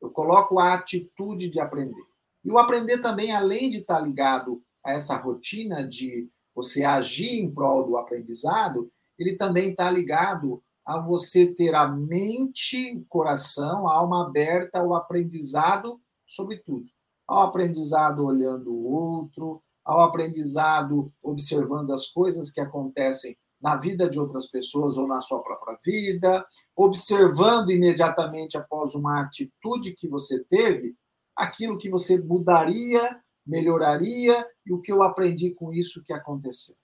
Eu 0.00 0.10
coloco 0.10 0.58
a 0.58 0.74
atitude 0.74 1.50
de 1.50 1.60
aprender. 1.60 2.04
E 2.44 2.50
o 2.50 2.58
aprender 2.58 2.98
também, 2.98 3.32
além 3.32 3.68
de 3.68 3.78
estar 3.78 4.00
ligado 4.00 4.62
a 4.84 4.92
essa 4.92 5.16
rotina 5.16 5.86
de 5.86 6.28
você 6.54 6.84
agir 6.84 7.40
em 7.40 7.52
prol 7.52 7.86
do 7.86 7.96
aprendizado, 7.96 8.90
ele 9.18 9.36
também 9.36 9.70
está 9.70 9.90
ligado 9.90 10.62
a 10.84 11.00
você 11.00 11.52
ter 11.52 11.74
a 11.74 11.88
mente, 11.88 12.94
o 12.96 13.04
coração, 13.06 13.88
a 13.88 13.94
alma 13.94 14.26
aberta 14.26 14.80
ao 14.80 14.94
aprendizado 14.94 16.00
sobre 16.26 16.58
tudo. 16.58 16.86
Ao 17.26 17.42
aprendizado 17.42 18.24
olhando 18.24 18.72
o 18.72 18.84
outro, 18.84 19.62
ao 19.84 20.00
aprendizado 20.00 21.12
observando 21.22 21.92
as 21.92 22.06
coisas 22.06 22.50
que 22.50 22.60
acontecem 22.60 23.36
na 23.60 23.76
vida 23.76 24.08
de 24.08 24.18
outras 24.18 24.46
pessoas 24.50 24.98
ou 24.98 25.06
na 25.06 25.20
sua 25.20 25.42
própria 25.42 25.76
vida, 25.82 26.44
observando 26.76 27.70
imediatamente 27.70 28.58
após 28.58 28.94
uma 28.94 29.22
atitude 29.22 29.96
que 29.96 30.08
você 30.08 30.44
teve, 30.44 30.94
aquilo 31.34 31.78
que 31.78 31.88
você 31.88 32.22
mudaria, 32.22 33.20
melhoraria 33.46 34.46
e 34.66 34.72
o 34.72 34.80
que 34.80 34.92
eu 34.92 35.02
aprendi 35.02 35.54
com 35.54 35.72
isso 35.72 36.02
que 36.04 36.12
aconteceu. 36.12 36.76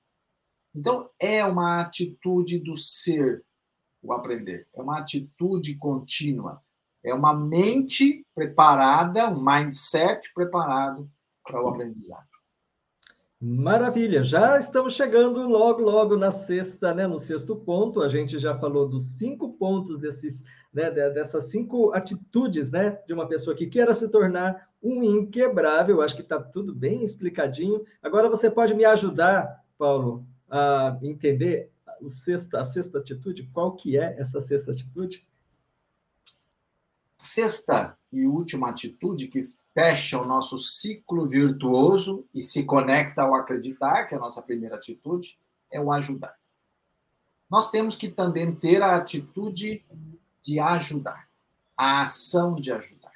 Então, 0.75 1.11
é 1.21 1.45
uma 1.45 1.81
atitude 1.81 2.61
do 2.61 2.77
ser 2.77 3.45
o 4.03 4.13
aprender, 4.15 4.67
é 4.75 4.81
uma 4.81 4.99
atitude 4.99 5.77
contínua, 5.77 6.63
é 7.05 7.15
uma 7.15 7.35
mente 7.35 8.25
preparada, 8.35 9.29
um 9.29 9.43
mindset 9.43 10.33
preparado 10.35 11.09
para 11.45 11.63
o 11.63 11.69
aprendizado. 11.69 12.31
Maravilha, 13.43 14.23
já 14.23 14.59
estamos 14.59 14.93
chegando 14.93 15.49
logo, 15.49 15.81
logo 15.81 16.15
na 16.15 16.31
sexta, 16.31 16.93
né? 16.93 17.07
No 17.07 17.19
sexto 17.19 17.57
ponto, 17.57 18.03
a 18.03 18.09
gente 18.09 18.39
já 18.39 18.59
falou 18.59 18.87
dos 18.87 19.17
cinco 19.17 19.55
pontos 19.55 19.99
desses, 19.99 20.45
né? 20.71 20.91
Dessas 20.91 21.45
cinco 21.45 21.91
atitudes, 21.95 22.71
né? 22.71 22.99
De 23.07 23.15
uma 23.15 23.27
pessoa 23.27 23.57
que 23.57 23.67
queira 23.67 23.95
se 23.95 24.07
tornar 24.11 24.69
um 24.83 25.03
inquebrável. 25.03 26.03
Acho 26.03 26.17
que 26.17 26.21
está 26.21 26.39
tudo 26.39 26.75
bem 26.75 27.03
explicadinho. 27.03 27.83
Agora 28.03 28.29
você 28.29 28.51
pode 28.51 28.75
me 28.75 28.85
ajudar, 28.85 29.65
Paulo, 29.79 30.27
a 30.51 30.99
entender 31.03 31.73
o 32.03 32.11
sexta, 32.11 32.61
a 32.61 32.65
sexta 32.67 32.99
atitude? 32.99 33.49
Qual 33.55 33.75
que 33.75 33.97
é 33.97 34.17
essa 34.19 34.39
sexta 34.39 34.73
atitude? 34.73 35.27
Sexta 37.23 37.99
e 38.11 38.27
última 38.27 38.71
atitude 38.71 39.29
que 39.29 39.43
fecha 39.75 40.19
o 40.19 40.25
nosso 40.25 40.57
ciclo 40.57 41.29
virtuoso 41.29 42.25
e 42.35 42.41
se 42.41 42.65
conecta 42.65 43.21
ao 43.21 43.35
acreditar, 43.35 44.07
que 44.07 44.15
é 44.15 44.17
a 44.17 44.21
nossa 44.21 44.41
primeira 44.41 44.77
atitude, 44.77 45.39
é 45.71 45.79
o 45.79 45.93
ajudar. 45.93 46.35
Nós 47.51 47.71
temos 47.71 47.95
que 47.95 48.09
também 48.09 48.55
ter 48.55 48.81
a 48.81 48.97
atitude 48.97 49.85
de 50.41 50.59
ajudar, 50.59 51.29
a 51.77 52.05
ação 52.05 52.55
de 52.55 52.73
ajudar. 52.73 53.13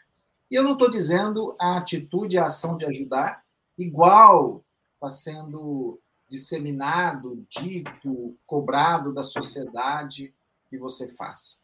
E 0.50 0.54
eu 0.54 0.62
não 0.62 0.74
estou 0.74 0.90
dizendo 0.90 1.56
a 1.58 1.78
atitude, 1.78 2.36
a 2.36 2.44
ação 2.44 2.76
de 2.76 2.84
ajudar, 2.84 3.42
igual 3.78 4.62
está 4.96 5.08
sendo 5.08 5.98
disseminado, 6.28 7.42
dito, 7.48 8.36
cobrado 8.46 9.14
da 9.14 9.22
sociedade 9.22 10.34
que 10.68 10.76
você 10.76 11.08
faça. 11.16 11.60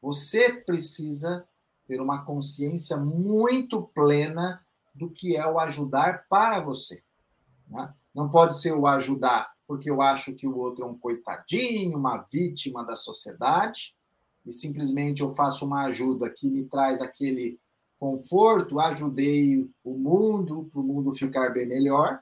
Você 0.00 0.54
precisa 0.54 1.46
ter 1.92 2.00
uma 2.00 2.24
consciência 2.24 2.96
muito 2.96 3.82
plena 3.94 4.64
do 4.94 5.10
que 5.10 5.36
é 5.36 5.46
o 5.46 5.58
ajudar 5.58 6.24
para 6.26 6.58
você. 6.58 7.02
Né? 7.68 7.92
Não 8.14 8.30
pode 8.30 8.58
ser 8.58 8.72
o 8.72 8.86
ajudar 8.86 9.52
porque 9.66 9.90
eu 9.90 10.02
acho 10.02 10.34
que 10.34 10.46
o 10.46 10.58
outro 10.58 10.84
é 10.84 10.86
um 10.86 10.98
coitadinho, 10.98 11.96
uma 11.96 12.18
vítima 12.30 12.84
da 12.84 12.94
sociedade, 12.94 13.96
e 14.44 14.52
simplesmente 14.52 15.22
eu 15.22 15.30
faço 15.30 15.64
uma 15.64 15.84
ajuda 15.84 16.28
que 16.28 16.46
me 16.46 16.64
traz 16.64 17.00
aquele 17.00 17.58
conforto, 17.98 18.80
ajudei 18.80 19.66
o 19.82 19.94
mundo 19.96 20.68
para 20.70 20.78
o 20.78 20.84
mundo 20.84 21.14
ficar 21.14 21.50
bem 21.54 21.66
melhor, 21.66 22.20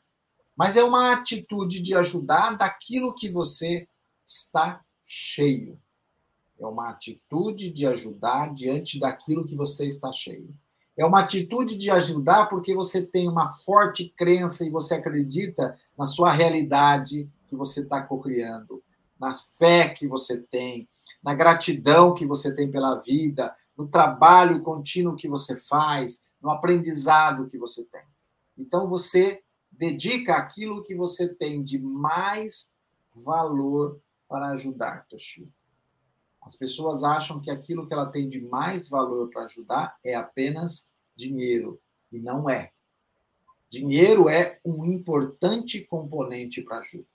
mas 0.54 0.76
é 0.76 0.84
uma 0.84 1.12
atitude 1.12 1.82
de 1.82 1.92
ajudar 1.94 2.56
daquilo 2.56 3.16
que 3.16 3.28
você 3.28 3.88
está 4.24 4.84
cheio. 5.02 5.76
É 6.60 6.66
uma 6.66 6.90
atitude 6.90 7.70
de 7.70 7.86
ajudar 7.86 8.52
diante 8.52 9.00
daquilo 9.00 9.46
que 9.46 9.56
você 9.56 9.86
está 9.86 10.12
cheio. 10.12 10.54
É 10.96 11.04
uma 11.06 11.20
atitude 11.20 11.78
de 11.78 11.90
ajudar 11.90 12.46
porque 12.46 12.74
você 12.74 13.06
tem 13.06 13.26
uma 13.26 13.50
forte 13.50 14.12
crença 14.14 14.66
e 14.66 14.70
você 14.70 14.94
acredita 14.94 15.74
na 15.96 16.04
sua 16.04 16.30
realidade 16.30 17.26
que 17.48 17.56
você 17.56 17.80
está 17.80 18.02
cocriando, 18.02 18.82
na 19.18 19.34
fé 19.34 19.88
que 19.88 20.06
você 20.06 20.42
tem, 20.42 20.86
na 21.22 21.34
gratidão 21.34 22.12
que 22.12 22.26
você 22.26 22.54
tem 22.54 22.70
pela 22.70 22.96
vida, 23.00 23.54
no 23.76 23.88
trabalho 23.88 24.62
contínuo 24.62 25.16
que 25.16 25.28
você 25.28 25.56
faz, 25.56 26.26
no 26.40 26.50
aprendizado 26.50 27.46
que 27.46 27.58
você 27.58 27.84
tem. 27.86 28.04
Então 28.58 28.86
você 28.86 29.42
dedica 29.72 30.34
aquilo 30.34 30.82
que 30.82 30.94
você 30.94 31.34
tem 31.34 31.62
de 31.62 31.78
mais 31.78 32.74
valor 33.14 33.98
para 34.28 34.48
ajudar, 34.48 35.06
Toshio. 35.08 35.50
As 36.50 36.56
pessoas 36.56 37.04
acham 37.04 37.40
que 37.40 37.48
aquilo 37.48 37.86
que 37.86 37.94
ela 37.94 38.06
tem 38.06 38.28
de 38.28 38.40
mais 38.40 38.88
valor 38.88 39.30
para 39.30 39.44
ajudar 39.44 39.96
é 40.04 40.16
apenas 40.16 40.92
dinheiro, 41.14 41.80
e 42.10 42.18
não 42.18 42.50
é. 42.50 42.72
Dinheiro 43.68 44.28
é 44.28 44.58
um 44.64 44.84
importante 44.84 45.86
componente 45.86 46.60
para 46.62 46.80
ajuda. 46.80 47.06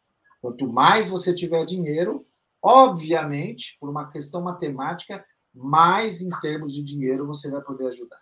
Quanto 0.41 0.71
mais 0.71 1.09
você 1.09 1.35
tiver 1.35 1.65
dinheiro, 1.65 2.25
obviamente, 2.63 3.75
por 3.77 3.89
uma 3.89 4.07
questão 4.07 4.41
matemática, 4.41 5.25
mais 5.53 6.21
em 6.21 6.29
termos 6.39 6.73
de 6.73 6.81
dinheiro 6.81 7.27
você 7.27 7.51
vai 7.51 7.61
poder 7.61 7.87
ajudar. 7.87 8.21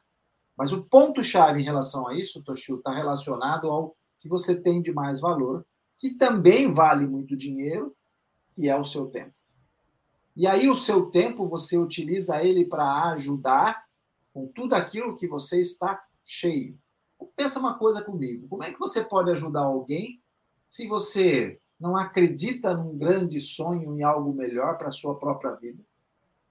Mas 0.58 0.74
o 0.74 0.84
ponto-chave 0.84 1.62
em 1.62 1.64
relação 1.64 2.08
a 2.08 2.16
isso, 2.16 2.42
Toshio, 2.42 2.78
está 2.78 2.90
relacionado 2.90 3.70
ao 3.70 3.96
que 4.18 4.28
você 4.28 4.60
tem 4.60 4.82
de 4.82 4.92
mais 4.92 5.20
valor, 5.20 5.64
que 5.96 6.16
também 6.16 6.68
vale 6.68 7.08
muito 7.08 7.38
dinheiro, 7.38 7.96
que 8.50 8.68
é 8.68 8.76
o 8.76 8.84
seu 8.84 9.06
tempo. 9.06 9.43
E 10.36 10.48
aí 10.48 10.68
o 10.70 10.76
seu 10.76 11.08
tempo 11.08 11.48
você 11.48 11.78
utiliza 11.78 12.44
ele 12.44 12.66
para 12.66 13.12
ajudar 13.12 13.86
com 14.34 14.48
tudo 14.48 14.74
aquilo 14.74 15.16
que 15.16 15.28
você 15.28 15.62
está 15.62 16.04
cheio. 16.26 16.78
Pensa 17.36 17.60
uma 17.60 17.78
coisa 17.78 18.02
comigo. 18.04 18.48
Como 18.48 18.64
é 18.64 18.72
que 18.72 18.80
você 18.80 19.04
pode 19.04 19.32
ajudar 19.32 19.62
alguém 19.62 20.22
se 20.68 20.88
você 20.88 21.60
não 21.80 21.96
acredita 21.96 22.74
num 22.74 22.98
grande 22.98 23.40
sonho, 23.40 23.96
em 23.96 24.04
algo 24.04 24.34
melhor 24.34 24.78
para 24.78 24.88
a 24.88 24.92
sua 24.92 25.18
própria 25.18 25.54
vida? 25.56 25.84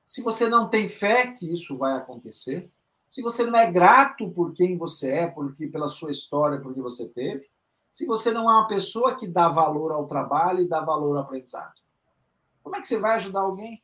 Se 0.06 0.22
você 0.22 0.48
não 0.48 0.68
tem 0.68 0.88
fé 0.88 1.32
que 1.32 1.50
isso 1.50 1.76
vai 1.76 1.96
acontecer? 1.96 2.70
Se 3.08 3.20
você 3.20 3.44
não 3.44 3.58
é 3.58 3.70
grato 3.70 4.30
por 4.30 4.52
quem 4.52 4.78
você 4.78 5.10
é, 5.10 5.26
porque 5.26 5.66
pela 5.66 5.88
sua 5.88 6.10
história, 6.10 6.60
por 6.60 6.72
que 6.72 6.80
você 6.80 7.08
teve? 7.08 7.46
Se 7.90 8.06
você 8.06 8.30
não 8.30 8.48
é 8.48 8.54
uma 8.54 8.68
pessoa 8.68 9.16
que 9.16 9.26
dá 9.26 9.48
valor 9.48 9.92
ao 9.92 10.06
trabalho 10.06 10.60
e 10.60 10.68
dá 10.68 10.82
valor 10.82 11.16
ao 11.16 11.22
aprendizado? 11.22 11.81
Como 12.62 12.76
é 12.76 12.80
que 12.80 12.88
você 12.88 12.98
vai 12.98 13.16
ajudar 13.16 13.40
alguém? 13.40 13.82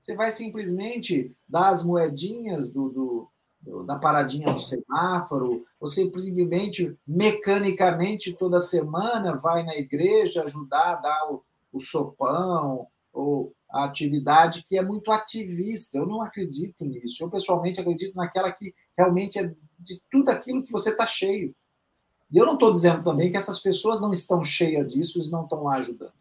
Você 0.00 0.14
vai 0.14 0.30
simplesmente 0.30 1.34
dar 1.48 1.68
as 1.68 1.84
moedinhas 1.84 2.72
do, 2.72 2.88
do, 2.88 3.28
do, 3.60 3.84
da 3.84 3.98
paradinha 3.98 4.52
do 4.52 4.60
semáforo, 4.60 5.66
você 5.78 6.04
simplesmente, 6.04 6.96
mecanicamente, 7.06 8.34
toda 8.34 8.60
semana 8.60 9.36
vai 9.36 9.62
na 9.62 9.76
igreja 9.76 10.44
ajudar 10.44 10.94
a 10.94 11.00
dar 11.00 11.28
o, 11.30 11.42
o 11.72 11.80
sopão, 11.80 12.86
ou 13.12 13.52
a 13.68 13.84
atividade 13.84 14.64
que 14.64 14.78
é 14.78 14.82
muito 14.82 15.10
ativista. 15.12 15.98
Eu 15.98 16.06
não 16.06 16.22
acredito 16.22 16.84
nisso. 16.84 17.22
Eu, 17.22 17.30
pessoalmente, 17.30 17.80
acredito 17.80 18.14
naquela 18.14 18.50
que 18.52 18.74
realmente 18.96 19.38
é 19.38 19.54
de 19.78 20.02
tudo 20.10 20.28
aquilo 20.30 20.62
que 20.62 20.72
você 20.72 20.90
está 20.90 21.06
cheio. 21.06 21.54
E 22.30 22.38
eu 22.38 22.46
não 22.46 22.54
estou 22.54 22.70
dizendo 22.70 23.02
também 23.02 23.30
que 23.30 23.36
essas 23.36 23.58
pessoas 23.58 24.00
não 24.00 24.12
estão 24.12 24.44
cheias 24.44 24.86
disso 24.92 25.18
e 25.18 25.30
não 25.30 25.44
estão 25.44 25.64
lá 25.64 25.76
ajudando. 25.76 26.19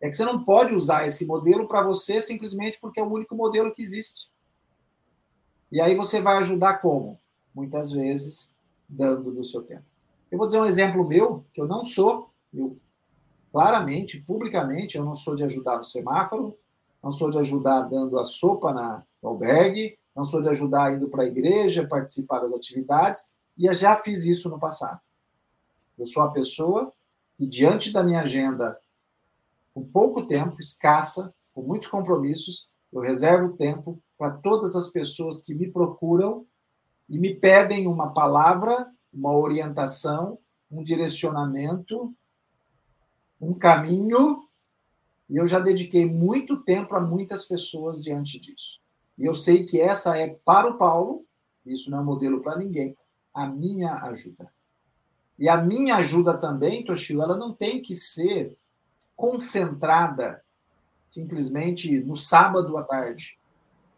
É 0.00 0.10
que 0.10 0.16
você 0.16 0.24
não 0.24 0.44
pode 0.44 0.74
usar 0.74 1.06
esse 1.06 1.26
modelo 1.26 1.66
para 1.66 1.82
você 1.82 2.20
simplesmente 2.20 2.78
porque 2.80 3.00
é 3.00 3.02
o 3.02 3.10
único 3.12 3.34
modelo 3.34 3.72
que 3.72 3.82
existe. 3.82 4.30
E 5.72 5.80
aí 5.80 5.94
você 5.94 6.20
vai 6.20 6.36
ajudar 6.38 6.78
como? 6.78 7.18
Muitas 7.54 7.90
vezes 7.90 8.54
dando 8.88 9.32
do 9.32 9.42
seu 9.42 9.62
tempo. 9.62 9.84
Eu 10.30 10.38
vou 10.38 10.46
dizer 10.46 10.60
um 10.60 10.66
exemplo 10.66 11.06
meu, 11.06 11.44
que 11.52 11.60
eu 11.60 11.66
não 11.66 11.84
sou, 11.84 12.30
eu 12.52 12.78
claramente, 13.52 14.20
publicamente, 14.20 14.98
eu 14.98 15.04
não 15.04 15.14
sou 15.14 15.34
de 15.34 15.42
ajudar 15.44 15.78
no 15.78 15.84
semáforo, 15.84 16.58
não 17.02 17.10
sou 17.10 17.30
de 17.30 17.38
ajudar 17.38 17.82
dando 17.82 18.18
a 18.18 18.24
sopa 18.24 18.72
na, 18.72 19.02
no 19.22 19.30
albergue, 19.30 19.98
não 20.14 20.24
sou 20.24 20.42
de 20.42 20.48
ajudar 20.48 20.92
indo 20.92 21.08
para 21.08 21.22
a 21.24 21.26
igreja, 21.26 21.86
participar 21.86 22.40
das 22.40 22.52
atividades, 22.52 23.32
e 23.56 23.66
eu 23.66 23.72
já 23.72 23.96
fiz 23.96 24.24
isso 24.24 24.50
no 24.50 24.58
passado. 24.58 25.00
Eu 25.98 26.06
sou 26.06 26.22
a 26.22 26.30
pessoa 26.30 26.92
que, 27.36 27.46
diante 27.46 27.92
da 27.92 28.02
minha 28.02 28.20
agenda 28.20 28.78
com 29.76 29.84
pouco 29.84 30.26
tempo, 30.26 30.58
escassa, 30.58 31.34
com 31.52 31.60
muitos 31.60 31.88
compromissos, 31.88 32.70
eu 32.90 33.02
reservo 33.02 33.58
tempo 33.58 34.02
para 34.16 34.30
todas 34.30 34.74
as 34.74 34.86
pessoas 34.86 35.44
que 35.44 35.54
me 35.54 35.70
procuram 35.70 36.46
e 37.06 37.18
me 37.18 37.34
pedem 37.34 37.86
uma 37.86 38.14
palavra, 38.14 38.90
uma 39.12 39.36
orientação, 39.36 40.38
um 40.70 40.82
direcionamento, 40.82 42.16
um 43.38 43.52
caminho, 43.52 44.48
e 45.28 45.36
eu 45.36 45.46
já 45.46 45.58
dediquei 45.58 46.06
muito 46.06 46.62
tempo 46.62 46.96
a 46.96 47.00
muitas 47.02 47.44
pessoas 47.44 48.02
diante 48.02 48.40
disso. 48.40 48.80
E 49.18 49.26
eu 49.26 49.34
sei 49.34 49.66
que 49.66 49.78
essa 49.78 50.16
é 50.16 50.38
para 50.42 50.70
o 50.70 50.78
Paulo, 50.78 51.26
isso 51.66 51.90
não 51.90 52.00
é 52.00 52.02
modelo 52.02 52.40
para 52.40 52.56
ninguém, 52.56 52.96
a 53.34 53.46
minha 53.46 53.92
ajuda. 54.04 54.50
E 55.38 55.50
a 55.50 55.60
minha 55.60 55.96
ajuda 55.96 56.32
também, 56.38 56.82
Toshio, 56.82 57.20
ela 57.20 57.36
não 57.36 57.52
tem 57.52 57.82
que 57.82 57.94
ser 57.94 58.56
concentrada 59.16 60.44
simplesmente 61.06 62.00
no 62.00 62.14
sábado 62.14 62.76
à 62.76 62.82
tarde, 62.82 63.38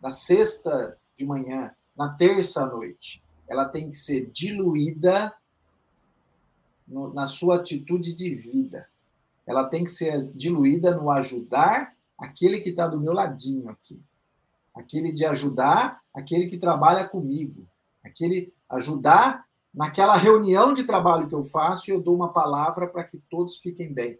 na 0.00 0.12
sexta 0.12 0.96
de 1.16 1.26
manhã, 1.26 1.74
na 1.96 2.10
terça 2.10 2.62
à 2.62 2.66
noite. 2.66 3.24
Ela 3.48 3.68
tem 3.68 3.90
que 3.90 3.96
ser 3.96 4.30
diluída 4.30 5.34
no, 6.86 7.12
na 7.12 7.26
sua 7.26 7.56
atitude 7.56 8.14
de 8.14 8.34
vida. 8.34 8.88
Ela 9.46 9.64
tem 9.64 9.84
que 9.84 9.90
ser 9.90 10.30
diluída 10.34 10.94
no 10.94 11.10
ajudar 11.10 11.94
aquele 12.16 12.60
que 12.60 12.70
está 12.70 12.86
do 12.86 13.00
meu 13.00 13.12
ladinho 13.12 13.68
aqui. 13.68 14.00
Aquele 14.74 15.12
de 15.12 15.24
ajudar 15.24 16.00
aquele 16.14 16.46
que 16.46 16.58
trabalha 16.58 17.08
comigo. 17.08 17.66
Aquele 18.04 18.52
ajudar 18.68 19.46
naquela 19.74 20.16
reunião 20.16 20.72
de 20.72 20.84
trabalho 20.84 21.26
que 21.26 21.34
eu 21.34 21.42
faço 21.42 21.90
e 21.90 21.94
eu 21.94 22.00
dou 22.00 22.14
uma 22.14 22.32
palavra 22.32 22.86
para 22.86 23.02
que 23.02 23.18
todos 23.30 23.56
fiquem 23.56 23.92
bem. 23.92 24.18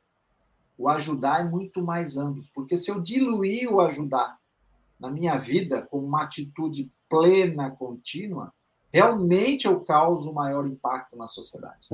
O 0.79 0.89
ajudar 0.89 1.41
é 1.41 1.45
muito 1.45 1.83
mais 1.83 2.17
amplo, 2.17 2.43
porque 2.55 2.77
se 2.77 2.89
eu 2.89 3.01
diluir 3.01 3.69
o 3.71 3.81
ajudar 3.81 4.39
na 4.99 5.11
minha 5.11 5.37
vida 5.37 5.83
como 5.83 6.07
uma 6.07 6.23
atitude 6.23 6.93
plena, 7.09 7.71
contínua, 7.71 8.53
realmente 8.93 9.67
eu 9.67 9.81
causo 9.81 10.33
maior 10.33 10.67
impacto 10.67 11.17
na 11.17 11.27
sociedade. 11.27 11.89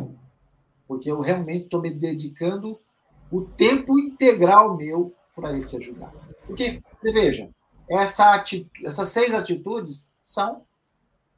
Porque 0.86 1.10
eu 1.10 1.20
realmente 1.20 1.64
estou 1.64 1.80
me 1.80 1.90
dedicando 1.90 2.78
o 3.30 3.42
tempo 3.42 3.98
integral 3.98 4.76
meu 4.76 5.14
para 5.34 5.56
esse 5.56 5.76
ajudar. 5.78 6.12
Porque, 6.46 6.82
você 7.00 7.12
veja, 7.12 7.50
essa 7.88 8.34
atitude, 8.34 8.86
essas 8.86 9.08
seis 9.08 9.34
atitudes 9.34 10.12
são 10.22 10.62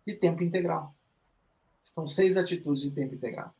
de 0.04 0.14
tempo 0.14 0.42
integral. 0.42 0.94
São 1.80 2.06
seis 2.08 2.36
atitudes 2.36 2.82
de 2.82 2.90
tempo 2.92 3.14
integral. 3.14 3.54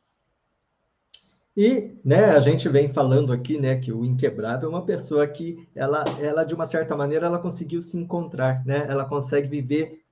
E, 1.57 1.97
né, 2.05 2.25
a 2.25 2.39
gente 2.39 2.69
vem 2.69 2.87
falando 2.87 3.33
aqui, 3.33 3.59
né, 3.59 3.77
que 3.77 3.91
o 3.91 4.05
inquebrável 4.05 4.69
é 4.69 4.71
uma 4.71 4.85
pessoa 4.85 5.27
que 5.27 5.67
ela, 5.73 6.05
ela 6.21 6.43
de 6.43 6.53
uma 6.53 6.67
certa 6.67 6.95
maneira, 6.95 7.25
ela 7.25 7.39
conseguiu 7.39 7.81
se 7.81 7.97
encontrar, 7.97 8.63
né? 8.63 8.85
Ela 8.87 9.03
consegue 9.05 9.47
viver 9.49 10.03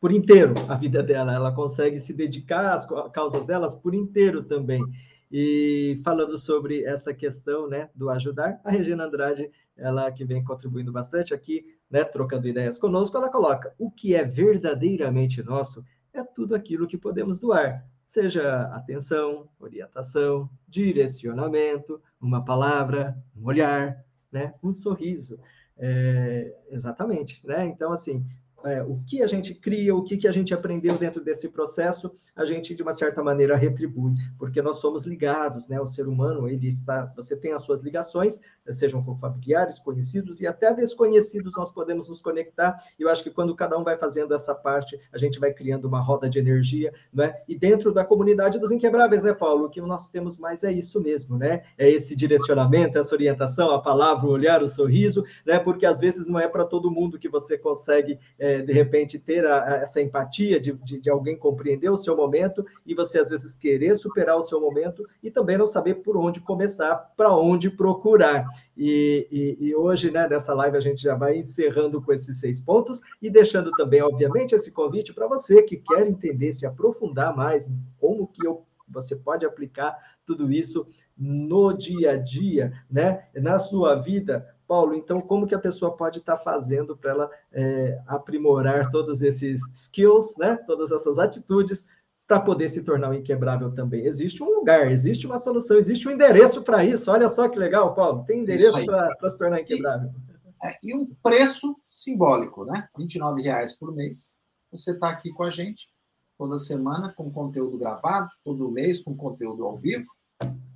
por 0.00 0.10
inteiro 0.10 0.54
a 0.68 0.74
vida 0.74 1.00
dela, 1.00 1.32
ela 1.32 1.52
consegue 1.52 2.00
se 2.00 2.12
dedicar 2.12 2.74
às 2.74 2.84
causas 3.12 3.46
delas 3.46 3.76
por 3.76 3.94
inteiro 3.94 4.42
também. 4.42 4.82
E 5.30 6.00
falando 6.02 6.36
sobre 6.36 6.82
essa 6.82 7.14
questão, 7.14 7.68
né, 7.68 7.88
do 7.94 8.10
ajudar, 8.10 8.60
a 8.64 8.70
Regina 8.72 9.04
Andrade, 9.04 9.48
ela 9.76 10.10
que 10.10 10.24
vem 10.24 10.42
contribuindo 10.42 10.90
bastante 10.90 11.32
aqui, 11.32 11.64
né, 11.88 12.02
trocando 12.02 12.48
ideias 12.48 12.76
conosco, 12.76 13.16
ela 13.16 13.30
coloca: 13.30 13.72
"O 13.78 13.88
que 13.88 14.16
é 14.16 14.24
verdadeiramente 14.24 15.44
nosso 15.44 15.84
é 16.12 16.24
tudo 16.24 16.56
aquilo 16.56 16.88
que 16.88 16.98
podemos 16.98 17.38
doar, 17.38 17.86
seja 18.08 18.62
atenção, 18.74 19.50
orientação, 19.60 20.48
direcionamento, 20.66 22.02
uma 22.18 22.42
palavra, 22.42 23.22
um 23.36 23.46
olhar, 23.46 24.02
né? 24.32 24.54
um 24.62 24.72
sorriso. 24.72 25.38
É, 25.76 26.56
exatamente, 26.70 27.46
né? 27.46 27.66
Então, 27.66 27.92
assim, 27.92 28.26
é, 28.64 28.82
o 28.82 29.00
que 29.06 29.22
a 29.22 29.26
gente 29.26 29.54
cria, 29.54 29.94
o 29.94 30.02
que, 30.02 30.16
que 30.16 30.26
a 30.26 30.32
gente 30.32 30.52
aprendeu 30.52 30.96
dentro 30.96 31.22
desse 31.22 31.48
processo, 31.48 32.10
a 32.34 32.44
gente 32.44 32.74
de 32.74 32.82
uma 32.82 32.92
certa 32.92 33.22
maneira 33.22 33.56
retribui, 33.56 34.14
porque 34.38 34.60
nós 34.60 34.78
somos 34.78 35.04
ligados, 35.04 35.68
né? 35.68 35.80
O 35.80 35.86
ser 35.86 36.08
humano, 36.08 36.48
ele 36.48 36.66
está, 36.66 37.12
você 37.16 37.36
tem 37.36 37.52
as 37.52 37.62
suas 37.62 37.80
ligações, 37.80 38.40
sejam 38.70 39.02
com 39.02 39.16
familiares, 39.16 39.78
conhecidos 39.78 40.40
e 40.40 40.46
até 40.46 40.74
desconhecidos, 40.74 41.54
nós 41.56 41.70
podemos 41.70 42.08
nos 42.08 42.20
conectar. 42.20 42.82
E 42.98 43.02
eu 43.02 43.10
acho 43.10 43.22
que 43.22 43.30
quando 43.30 43.54
cada 43.54 43.78
um 43.78 43.84
vai 43.84 43.96
fazendo 43.96 44.34
essa 44.34 44.54
parte, 44.54 44.98
a 45.12 45.18
gente 45.18 45.38
vai 45.38 45.52
criando 45.52 45.86
uma 45.86 46.00
roda 46.00 46.28
de 46.28 46.38
energia, 46.38 46.92
né? 47.12 47.34
E 47.46 47.56
dentro 47.56 47.92
da 47.92 48.04
comunidade 48.04 48.58
dos 48.58 48.72
inquebráveis, 48.72 49.22
né, 49.22 49.32
Paulo? 49.32 49.66
O 49.66 49.70
que 49.70 49.80
nós 49.80 50.08
temos 50.08 50.38
mais 50.38 50.64
é 50.64 50.72
isso 50.72 51.00
mesmo, 51.00 51.38
né? 51.38 51.62
É 51.76 51.88
esse 51.88 52.16
direcionamento, 52.16 52.98
essa 52.98 53.14
orientação, 53.14 53.70
a 53.70 53.80
palavra, 53.80 54.26
o 54.26 54.32
olhar, 54.32 54.62
o 54.62 54.68
sorriso, 54.68 55.24
né? 55.46 55.58
Porque 55.58 55.86
às 55.86 55.98
vezes 55.98 56.26
não 56.26 56.38
é 56.38 56.48
para 56.48 56.64
todo 56.64 56.90
mundo 56.90 57.18
que 57.18 57.28
você 57.28 57.56
consegue 57.56 58.18
é, 58.38 58.47
é, 58.48 58.62
de 58.62 58.72
repente, 58.72 59.18
ter 59.18 59.44
a, 59.46 59.62
a, 59.62 59.76
essa 59.76 60.00
empatia 60.00 60.58
de, 60.58 60.72
de, 60.72 60.98
de, 60.98 61.10
alguém 61.10 61.36
compreender 61.36 61.90
o 61.90 61.98
seu 61.98 62.16
momento 62.16 62.64
e 62.86 62.94
você, 62.94 63.18
às 63.18 63.28
vezes, 63.28 63.54
querer 63.54 63.94
superar 63.94 64.36
o 64.36 64.42
seu 64.42 64.58
momento 64.58 65.06
e 65.22 65.30
também 65.30 65.58
não 65.58 65.66
saber 65.66 65.96
por 65.96 66.16
onde 66.16 66.40
começar, 66.40 66.96
para 67.14 67.36
onde 67.36 67.68
procurar. 67.68 68.46
E, 68.74 69.28
e, 69.30 69.66
e, 69.66 69.74
hoje, 69.74 70.10
né, 70.10 70.26
nessa 70.26 70.54
live, 70.54 70.78
a 70.78 70.80
gente 70.80 71.02
já 71.02 71.14
vai 71.14 71.36
encerrando 71.36 72.00
com 72.00 72.10
esses 72.10 72.40
seis 72.40 72.58
pontos 72.58 73.00
e 73.20 73.28
deixando 73.28 73.70
também, 73.72 74.00
obviamente, 74.00 74.54
esse 74.54 74.72
convite 74.72 75.12
para 75.12 75.28
você 75.28 75.62
que 75.62 75.76
quer 75.76 76.06
entender, 76.06 76.52
se 76.52 76.64
aprofundar 76.64 77.36
mais 77.36 77.68
em 77.68 77.78
como 77.98 78.26
que 78.26 78.46
eu 78.46 78.64
você 78.90 79.14
pode 79.14 79.44
aplicar 79.44 79.94
tudo 80.24 80.50
isso 80.50 80.86
no 81.14 81.74
dia 81.74 82.12
a 82.12 82.16
dia, 82.16 82.72
né? 82.90 83.28
Na 83.34 83.58
sua 83.58 83.96
vida, 83.96 84.48
Paulo, 84.68 84.94
então 84.94 85.20
como 85.22 85.46
que 85.46 85.54
a 85.54 85.58
pessoa 85.58 85.96
pode 85.96 86.18
estar 86.18 86.36
tá 86.36 86.42
fazendo 86.42 86.94
para 86.94 87.10
ela 87.10 87.30
é, 87.50 87.98
aprimorar 88.06 88.90
todos 88.90 89.22
esses 89.22 89.62
skills, 89.72 90.36
né? 90.36 90.56
Todas 90.66 90.92
essas 90.92 91.18
atitudes 91.18 91.86
para 92.26 92.38
poder 92.38 92.68
se 92.68 92.82
tornar 92.82 93.08
um 93.08 93.14
inquebrável 93.14 93.74
também. 93.74 94.04
Existe 94.04 94.42
um 94.42 94.50
lugar, 94.50 94.92
existe 94.92 95.26
uma 95.26 95.38
solução, 95.38 95.78
existe 95.78 96.06
um 96.06 96.10
endereço 96.10 96.62
para 96.62 96.84
isso. 96.84 97.10
Olha 97.10 97.30
só 97.30 97.48
que 97.48 97.58
legal, 97.58 97.94
Paulo. 97.94 98.24
Tem 98.26 98.40
endereço 98.40 98.84
para 98.84 99.30
se 99.30 99.38
tornar 99.38 99.62
inquebrável. 99.62 100.10
E, 100.10 100.66
é, 100.66 100.78
e, 100.84 100.94
um 100.94 101.06
preço 101.22 101.74
simbólico, 101.82 102.66
né? 102.66 102.86
R$ 102.98 103.42
reais 103.42 103.78
por 103.78 103.94
mês. 103.94 104.36
Você 104.70 104.90
está 104.90 105.08
aqui 105.08 105.30
com 105.32 105.44
a 105.44 105.50
gente 105.50 105.88
toda 106.36 106.58
semana 106.58 107.12
com 107.16 107.32
conteúdo 107.32 107.78
gravado, 107.78 108.28
todo 108.44 108.70
mês 108.70 109.02
com 109.02 109.16
conteúdo 109.16 109.64
ao 109.64 109.76
vivo, 109.76 110.06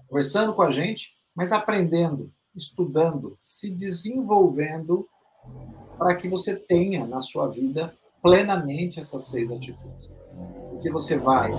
conversando 0.09 0.55
com 0.55 0.63
a 0.63 0.73
gente, 0.73 1.15
mas 1.35 1.53
aprendendo 1.53 2.33
estudando, 2.55 3.37
se 3.39 3.75
desenvolvendo 3.75 5.09
para 5.99 6.17
que 6.17 6.29
você 6.29 6.59
tenha 6.59 7.07
na 7.07 7.21
sua 7.21 7.49
vida 7.49 7.97
plenamente 8.23 9.01
essas 9.01 9.25
seis 9.25 9.51
atitudes. 9.51 10.17
Porque 10.71 10.91
você 10.91 11.19
vai 11.19 11.53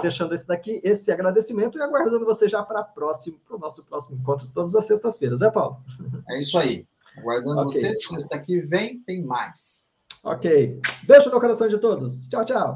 deixando 0.00 0.34
esse 0.34 0.46
daqui, 0.46 0.80
esse 0.82 1.12
agradecimento 1.12 1.78
e 1.78 1.82
aguardando 1.82 2.24
você 2.24 2.48
já 2.48 2.62
para 2.62 2.88
o 2.98 3.58
nosso 3.58 3.84
próximo 3.84 4.18
encontro 4.18 4.48
todas 4.54 4.74
as 4.74 4.86
sextas-feiras, 4.86 5.42
é, 5.42 5.50
Paulo? 5.50 5.76
É 6.28 6.40
isso 6.40 6.58
aí. 6.58 6.86
Aguardando 7.18 7.60
okay. 7.62 7.80
você, 7.80 7.94
sexta 7.94 8.38
que 8.38 8.60
vem 8.60 9.00
tem 9.00 9.22
mais. 9.22 9.90
Ok. 10.22 10.80
Beijo 11.04 11.30
no 11.30 11.40
coração 11.40 11.68
de 11.68 11.78
todos. 11.78 12.26
Tchau, 12.28 12.44
tchau. 12.44 12.74